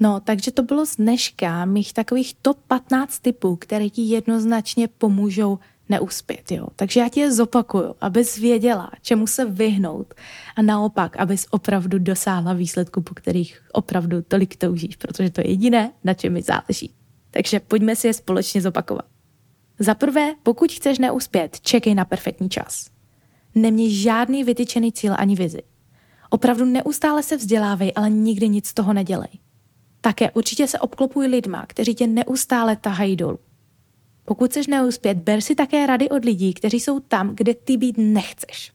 No, 0.00 0.20
takže 0.20 0.50
to 0.50 0.62
bylo 0.62 0.86
z 0.86 0.96
dneška 0.96 1.64
mých 1.64 1.92
takových 1.92 2.34
top 2.42 2.58
15 2.68 3.18
typů, 3.18 3.56
které 3.56 3.90
ti 3.90 4.02
jednoznačně 4.02 4.88
pomůžou 4.88 5.58
neuspět. 5.88 6.52
Jo? 6.52 6.66
Takže 6.76 7.00
já 7.00 7.08
ti 7.08 7.20
je 7.20 7.32
zopakuju, 7.32 7.94
abys 8.00 8.36
věděla, 8.36 8.90
čemu 9.02 9.26
se 9.26 9.44
vyhnout 9.44 10.14
a 10.56 10.62
naopak, 10.62 11.16
abys 11.16 11.46
opravdu 11.50 11.98
dosáhla 11.98 12.52
výsledku, 12.52 13.02
po 13.02 13.14
kterých 13.14 13.62
opravdu 13.72 14.22
tolik 14.22 14.56
toužíš, 14.56 14.96
protože 14.96 15.30
to 15.30 15.40
je 15.40 15.50
jediné, 15.50 15.92
na 16.04 16.14
čem 16.14 16.32
mi 16.32 16.42
záleží. 16.42 16.94
Takže 17.30 17.60
pojďme 17.60 17.96
si 17.96 18.06
je 18.06 18.14
společně 18.14 18.60
zopakovat. 18.60 19.04
Za 19.78 19.94
prvé, 19.94 20.34
pokud 20.42 20.72
chceš 20.72 20.98
neuspět, 20.98 21.60
čekej 21.60 21.94
na 21.94 22.04
perfektní 22.04 22.50
čas. 22.50 22.90
Neměj 23.54 23.90
žádný 23.90 24.44
vytyčený 24.44 24.92
cíl 24.92 25.14
ani 25.18 25.34
vizi. 25.34 25.62
Opravdu 26.30 26.64
neustále 26.64 27.22
se 27.22 27.36
vzdělávej, 27.36 27.92
ale 27.96 28.10
nikdy 28.10 28.48
nic 28.48 28.66
z 28.66 28.74
toho 28.74 28.92
nedělej. 28.92 29.28
Také 30.00 30.30
určitě 30.30 30.66
se 30.66 30.78
obklopuj 30.78 31.26
lidma, 31.26 31.66
kteří 31.66 31.94
tě 31.94 32.06
neustále 32.06 32.76
tahají 32.76 33.16
dolů. 33.16 33.38
Pokud 34.28 34.50
chceš 34.50 34.66
neuspět, 34.66 35.18
ber 35.18 35.40
si 35.40 35.54
také 35.54 35.86
rady 35.86 36.08
od 36.08 36.24
lidí, 36.24 36.54
kteří 36.54 36.80
jsou 36.80 37.00
tam, 37.00 37.34
kde 37.34 37.54
ty 37.54 37.76
být 37.76 37.94
nechceš. 37.98 38.72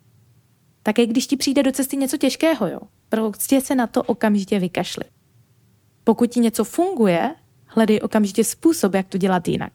Také 0.84 1.06
když 1.06 1.28
ti 1.28 1.38
přijde 1.38 1.63
do 1.63 1.72
cesty 1.72 1.98
něco 1.98 2.18
těžkého, 2.18 2.68
jo, 2.68 2.80
prostě 3.10 3.62
se 3.62 3.76
na 3.76 3.88
to 3.88 4.04
okamžitě 4.04 4.60
vykašli. 4.60 5.04
Pokud 6.04 6.30
ti 6.30 6.39
něco 6.39 6.63
funguje, 6.63 7.36
hledej 7.66 8.00
okamžitě 8.04 8.44
způsob, 8.44 8.94
jak 8.94 9.08
to 9.08 9.18
dělat 9.18 9.48
jinak. 9.48 9.74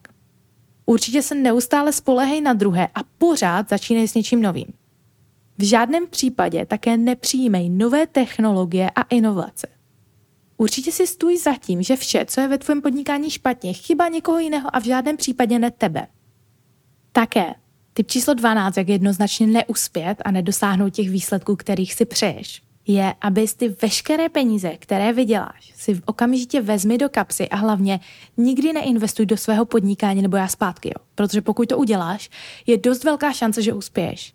Určitě 0.86 1.22
se 1.22 1.34
neustále 1.34 1.92
spolehej 1.92 2.40
na 2.40 2.52
druhé 2.52 2.88
a 2.94 3.00
pořád 3.18 3.68
začínej 3.68 4.08
s 4.08 4.14
něčím 4.14 4.42
novým. 4.42 4.72
V 5.58 5.62
žádném 5.62 6.06
případě 6.06 6.66
také 6.66 6.96
nepřijímej 6.96 7.68
nové 7.68 8.06
technologie 8.06 8.90
a 8.90 9.02
inovace. 9.02 9.66
Určitě 10.60 10.92
si 10.92 11.06
stůj 11.06 11.38
za 11.38 11.54
tím, 11.54 11.82
že 11.82 11.96
vše, 11.96 12.24
co 12.26 12.40
je 12.40 12.48
ve 12.48 12.58
tvém 12.58 12.82
podnikání 12.82 13.30
špatně, 13.30 13.72
chyba 13.72 14.08
někoho 14.08 14.38
jiného 14.38 14.76
a 14.76 14.80
v 14.80 14.84
žádném 14.84 15.16
případě 15.16 15.58
ne 15.58 15.70
tebe. 15.70 16.06
Také 17.12 17.54
typ 17.92 18.10
číslo 18.10 18.34
12, 18.34 18.76
jak 18.76 18.88
jednoznačně 18.88 19.46
neuspět 19.46 20.14
a 20.24 20.30
nedosáhnout 20.30 20.90
těch 20.90 21.10
výsledků, 21.10 21.56
kterých 21.56 21.94
si 21.94 22.04
přeješ, 22.04 22.62
je, 22.86 23.14
abys 23.20 23.54
ty 23.54 23.68
veškeré 23.68 24.28
peníze, 24.28 24.76
které 24.78 25.12
vyděláš, 25.12 25.72
si 25.76 26.00
okamžitě 26.06 26.60
vezmi 26.60 26.98
do 26.98 27.08
kapsy 27.08 27.48
a 27.48 27.56
hlavně 27.56 28.00
nikdy 28.36 28.72
neinvestuj 28.72 29.26
do 29.26 29.36
svého 29.36 29.64
podnikání 29.64 30.22
nebo 30.22 30.36
já 30.36 30.48
zpátky, 30.48 30.88
jo. 30.88 31.04
Protože 31.14 31.40
pokud 31.40 31.68
to 31.68 31.78
uděláš, 31.78 32.30
je 32.66 32.76
dost 32.78 33.04
velká 33.04 33.32
šance, 33.32 33.62
že 33.62 33.72
uspěješ. 33.72 34.34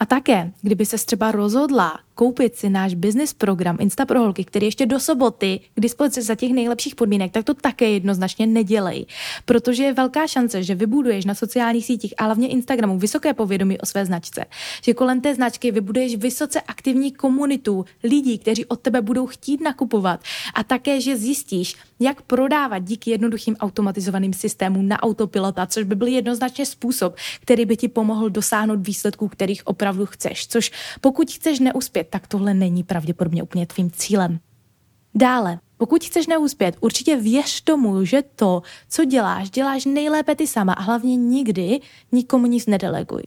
A 0.00 0.06
také, 0.06 0.52
kdyby 0.62 0.86
se 0.86 0.96
třeba 0.96 1.32
rozhodla 1.32 2.00
koupit 2.14 2.56
si 2.56 2.70
náš 2.70 2.94
business 2.94 3.32
program 3.32 3.76
Insta 3.80 4.06
pro 4.06 4.20
holky, 4.20 4.44
který 4.44 4.66
ještě 4.66 4.86
do 4.86 5.00
soboty 5.00 5.60
k 5.74 5.80
dispozici 5.80 6.22
za 6.22 6.34
těch 6.34 6.52
nejlepších 6.52 6.94
podmínek, 6.94 7.32
tak 7.32 7.44
to 7.44 7.54
také 7.54 7.90
jednoznačně 7.90 8.46
nedělej. 8.46 9.06
Protože 9.44 9.84
je 9.84 9.92
velká 9.92 10.26
šance, 10.26 10.62
že 10.62 10.74
vybuduješ 10.74 11.24
na 11.24 11.34
sociálních 11.34 11.86
sítích 11.86 12.14
a 12.18 12.24
hlavně 12.24 12.48
Instagramu 12.48 12.98
vysoké 12.98 13.34
povědomí 13.34 13.80
o 13.80 13.86
své 13.86 14.06
značce. 14.06 14.44
Že 14.82 14.94
kolem 14.94 15.20
té 15.20 15.34
značky 15.34 15.70
vybuduješ 15.70 16.16
vysoce 16.16 16.60
aktivní 16.60 17.12
komunitu 17.12 17.84
lidí, 18.04 18.38
kteří 18.38 18.64
od 18.64 18.80
tebe 18.80 19.02
budou 19.02 19.26
chtít 19.26 19.60
nakupovat. 19.60 20.20
A 20.54 20.64
také, 20.64 21.00
že 21.00 21.16
zjistíš, 21.16 21.74
jak 22.00 22.22
prodávat 22.22 22.78
díky 22.78 23.10
jednoduchým 23.10 23.56
automatizovaným 23.56 24.32
systémům 24.32 24.88
na 24.88 25.02
autopilota, 25.02 25.66
což 25.66 25.84
by 25.84 25.94
byl 25.94 26.06
jednoznačně 26.06 26.66
způsob, 26.66 27.16
který 27.40 27.64
by 27.64 27.76
ti 27.76 27.88
pomohl 27.88 28.30
dosáhnout 28.30 28.86
výsledků, 28.86 29.28
kterých 29.28 29.66
opravdu 29.66 30.06
chceš. 30.06 30.46
Což 30.46 30.72
pokud 31.00 31.30
chceš 31.30 31.58
neuspět, 31.58 32.03
tak 32.04 32.26
tohle 32.26 32.54
není 32.54 32.82
pravděpodobně 32.82 33.42
úplně 33.42 33.66
tvým 33.66 33.90
cílem. 33.90 34.40
Dále, 35.14 35.58
pokud 35.76 36.04
chceš 36.04 36.26
neuspět, 36.26 36.76
určitě 36.80 37.16
věř 37.16 37.60
tomu, 37.60 38.04
že 38.04 38.22
to, 38.22 38.62
co 38.88 39.04
děláš, 39.04 39.50
děláš 39.50 39.84
nejlépe 39.84 40.34
ty 40.34 40.46
sama 40.46 40.72
a 40.72 40.82
hlavně 40.82 41.16
nikdy 41.16 41.80
nikomu 42.12 42.46
nic 42.46 42.66
nedeleguj. 42.66 43.22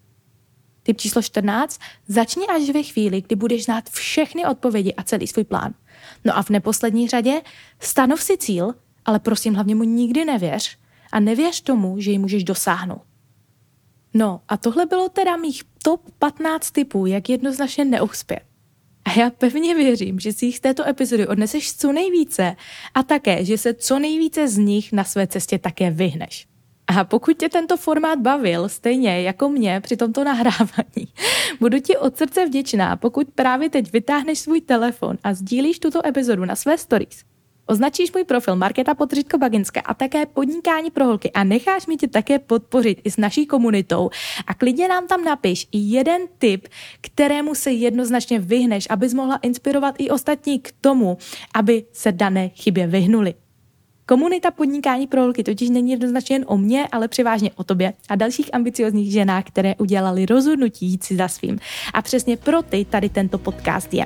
Typ 0.83 0.97
číslo 0.97 1.21
14. 1.21 1.79
Začni 2.07 2.47
až 2.47 2.69
ve 2.69 2.83
chvíli, 2.83 3.21
kdy 3.21 3.35
budeš 3.35 3.65
znát 3.65 3.89
všechny 3.89 4.45
odpovědi 4.45 4.93
a 4.93 5.03
celý 5.03 5.27
svůj 5.27 5.43
plán. 5.43 5.73
No 6.25 6.37
a 6.37 6.43
v 6.43 6.49
neposlední 6.49 7.07
řadě 7.07 7.41
stanov 7.79 8.21
si 8.21 8.37
cíl, 8.37 8.73
ale 9.05 9.19
prosím 9.19 9.53
hlavně 9.53 9.75
mu 9.75 9.83
nikdy 9.83 10.25
nevěř 10.25 10.77
a 11.11 11.19
nevěř 11.19 11.61
tomu, 11.61 11.99
že 11.99 12.11
ji 12.11 12.19
můžeš 12.19 12.43
dosáhnout. 12.43 13.01
No 14.13 14.41
a 14.47 14.57
tohle 14.57 14.85
bylo 14.85 15.09
teda 15.09 15.37
mých 15.37 15.63
top 15.83 16.01
15 16.19 16.71
typů, 16.71 17.05
jak 17.05 17.29
jednoznačně 17.29 17.85
neuspět. 17.85 18.46
A 19.07 19.19
já 19.19 19.29
pevně 19.29 19.75
věřím, 19.75 20.19
že 20.19 20.33
si 20.33 20.45
jich 20.45 20.57
z 20.57 20.59
této 20.59 20.87
epizody 20.87 21.27
odneseš 21.27 21.73
co 21.73 21.91
nejvíce 21.91 22.55
a 22.93 23.03
také, 23.03 23.45
že 23.45 23.57
se 23.57 23.73
co 23.73 23.99
nejvíce 23.99 24.47
z 24.47 24.57
nich 24.57 24.91
na 24.91 25.03
své 25.03 25.27
cestě 25.27 25.59
také 25.59 25.91
vyhneš. 25.91 26.47
A 26.87 27.03
pokud 27.03 27.37
tě 27.37 27.49
tento 27.49 27.77
formát 27.77 28.19
bavil, 28.19 28.69
stejně 28.69 29.21
jako 29.21 29.49
mě 29.49 29.81
při 29.81 29.97
tomto 29.97 30.23
nahrávání, 30.23 31.07
budu 31.59 31.79
ti 31.79 31.97
od 31.97 32.17
srdce 32.17 32.45
vděčná, 32.45 32.95
pokud 32.95 33.27
právě 33.35 33.69
teď 33.69 33.91
vytáhneš 33.91 34.39
svůj 34.39 34.61
telefon 34.61 35.17
a 35.23 35.33
sdílíš 35.33 35.79
tuto 35.79 36.07
epizodu 36.07 36.45
na 36.45 36.55
své 36.55 36.77
stories. 36.77 37.23
Označíš 37.69 38.13
můj 38.13 38.23
profil 38.23 38.55
Markéta 38.55 38.95
Potřitko 38.95 39.37
Baginská 39.37 39.81
a 39.81 39.93
také 39.93 40.25
podnikání 40.25 40.91
pro 40.91 41.05
holky 41.05 41.31
a 41.31 41.43
necháš 41.43 41.87
mi 41.87 41.97
tě 41.97 42.07
také 42.07 42.39
podpořit 42.39 43.01
i 43.03 43.11
s 43.11 43.17
naší 43.17 43.45
komunitou 43.45 44.09
a 44.47 44.53
klidně 44.53 44.87
nám 44.87 45.07
tam 45.07 45.23
napiš 45.23 45.67
jeden 45.71 46.21
tip, 46.37 46.67
kterému 47.01 47.55
se 47.55 47.71
jednoznačně 47.71 48.39
vyhneš, 48.39 48.87
abys 48.89 49.13
mohla 49.13 49.35
inspirovat 49.35 49.95
i 49.97 50.09
ostatní 50.09 50.59
k 50.59 50.71
tomu, 50.81 51.17
aby 51.55 51.83
se 51.93 52.11
dané 52.11 52.49
chybě 52.49 52.87
vyhnuli. 52.87 53.33
Komunita 54.05 54.51
podnikání 54.51 55.07
pro 55.07 55.21
holky 55.21 55.43
totiž 55.43 55.69
není 55.69 55.91
jednoznačně 55.91 56.35
jen 56.35 56.45
o 56.47 56.57
mně, 56.57 56.87
ale 56.91 57.07
převážně 57.07 57.51
o 57.55 57.63
tobě 57.63 57.93
a 58.09 58.15
dalších 58.15 58.53
ambiciozních 58.53 59.11
ženách, 59.11 59.43
které 59.43 59.75
udělali 59.75 60.25
rozhodnutí 60.25 60.85
jít 60.85 61.03
si 61.03 61.15
za 61.15 61.27
svým. 61.27 61.59
A 61.93 62.01
přesně 62.01 62.37
pro 62.37 62.61
ty 62.61 62.85
tady 62.85 63.09
tento 63.09 63.37
podcast 63.37 63.93
je. 63.93 64.05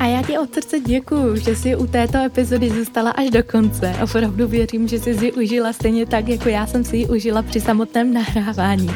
A 0.00 0.06
já 0.06 0.22
ti 0.22 0.38
od 0.38 0.54
srdce 0.54 0.80
děkuju, 0.80 1.36
že 1.36 1.56
jsi 1.56 1.76
u 1.76 1.86
této 1.86 2.18
epizody 2.18 2.70
zůstala 2.70 3.10
až 3.10 3.30
do 3.30 3.42
konce. 3.42 3.94
Opravdu 4.04 4.48
věřím, 4.48 4.88
že 4.88 4.98
jsi 4.98 5.10
ji 5.10 5.32
užila 5.32 5.72
stejně 5.72 6.06
tak, 6.06 6.28
jako 6.28 6.48
já 6.48 6.66
jsem 6.66 6.84
si 6.84 6.96
ji 6.96 7.06
užila 7.06 7.42
při 7.42 7.60
samotném 7.60 8.14
nahrávání. 8.14 8.90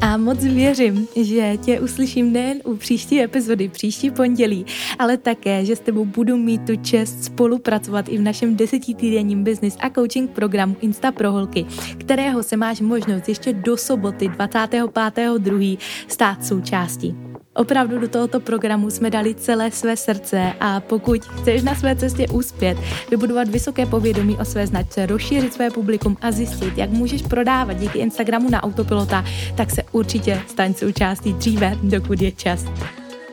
A 0.00 0.16
moc 0.16 0.44
věřím, 0.44 1.08
že 1.22 1.56
tě 1.56 1.80
uslyším 1.80 2.32
nejen 2.32 2.58
u 2.64 2.76
příští 2.76 3.22
epizody, 3.22 3.68
příští 3.68 4.10
pondělí, 4.10 4.66
ale 4.98 5.16
také, 5.16 5.64
že 5.64 5.76
s 5.76 5.80
tebou 5.80 6.04
budu 6.04 6.36
mít 6.36 6.66
tu 6.66 6.76
čest 6.76 7.24
spolupracovat 7.24 8.08
i 8.08 8.18
v 8.18 8.22
našem 8.22 8.56
desetitýdenním 8.56 9.44
business 9.44 9.76
a 9.80 9.90
coaching 9.90 10.30
programu 10.30 10.76
Insta 10.80 11.12
pro 11.12 11.32
holky, 11.32 11.66
kterého 11.98 12.42
se 12.42 12.56
máš 12.56 12.80
možnost 12.80 13.28
ještě 13.28 13.52
do 13.52 13.76
soboty 13.76 14.28
25.2. 14.28 15.78
stát 16.08 16.44
součástí. 16.44 17.28
Opravdu 17.58 17.98
do 17.98 18.08
tohoto 18.08 18.40
programu 18.40 18.90
jsme 18.90 19.10
dali 19.10 19.34
celé 19.34 19.70
své 19.70 19.96
srdce 19.96 20.52
a 20.60 20.80
pokud 20.80 21.24
chceš 21.24 21.62
na 21.62 21.74
své 21.74 21.96
cestě 21.96 22.26
úspět, 22.28 22.78
vybudovat 23.10 23.48
vysoké 23.48 23.86
povědomí 23.86 24.36
o 24.36 24.44
své 24.44 24.66
značce, 24.66 25.06
rozšířit 25.06 25.54
své 25.54 25.70
publikum 25.70 26.16
a 26.22 26.32
zjistit, 26.32 26.78
jak 26.78 26.90
můžeš 26.90 27.22
prodávat 27.22 27.72
díky 27.72 27.98
Instagramu 27.98 28.50
na 28.50 28.62
autopilota, 28.62 29.24
tak 29.56 29.70
se 29.70 29.82
určitě 29.92 30.42
staň 30.46 30.74
součástí 30.74 31.32
dříve, 31.32 31.76
dokud 31.82 32.22
je 32.22 32.32
čas. 32.32 32.64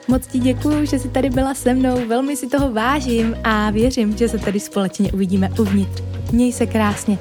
Moc 0.08 0.28
ti 0.28 0.40
děkuji, 0.40 0.86
že 0.86 1.00
jsi 1.00 1.10
tady 1.10 1.30
byla 1.30 1.54
se 1.54 1.74
mnou, 1.74 2.08
velmi 2.08 2.36
si 2.36 2.48
toho 2.48 2.74
vážím 2.74 3.38
a 3.44 3.70
věřím, 3.70 4.18
že 4.18 4.30
se 4.30 4.38
tady 4.38 4.60
společně 4.60 5.12
uvidíme 5.12 5.50
uvnitř. 5.60 6.04
Měj 6.32 6.54
se 6.54 6.66
krásně. 6.66 7.18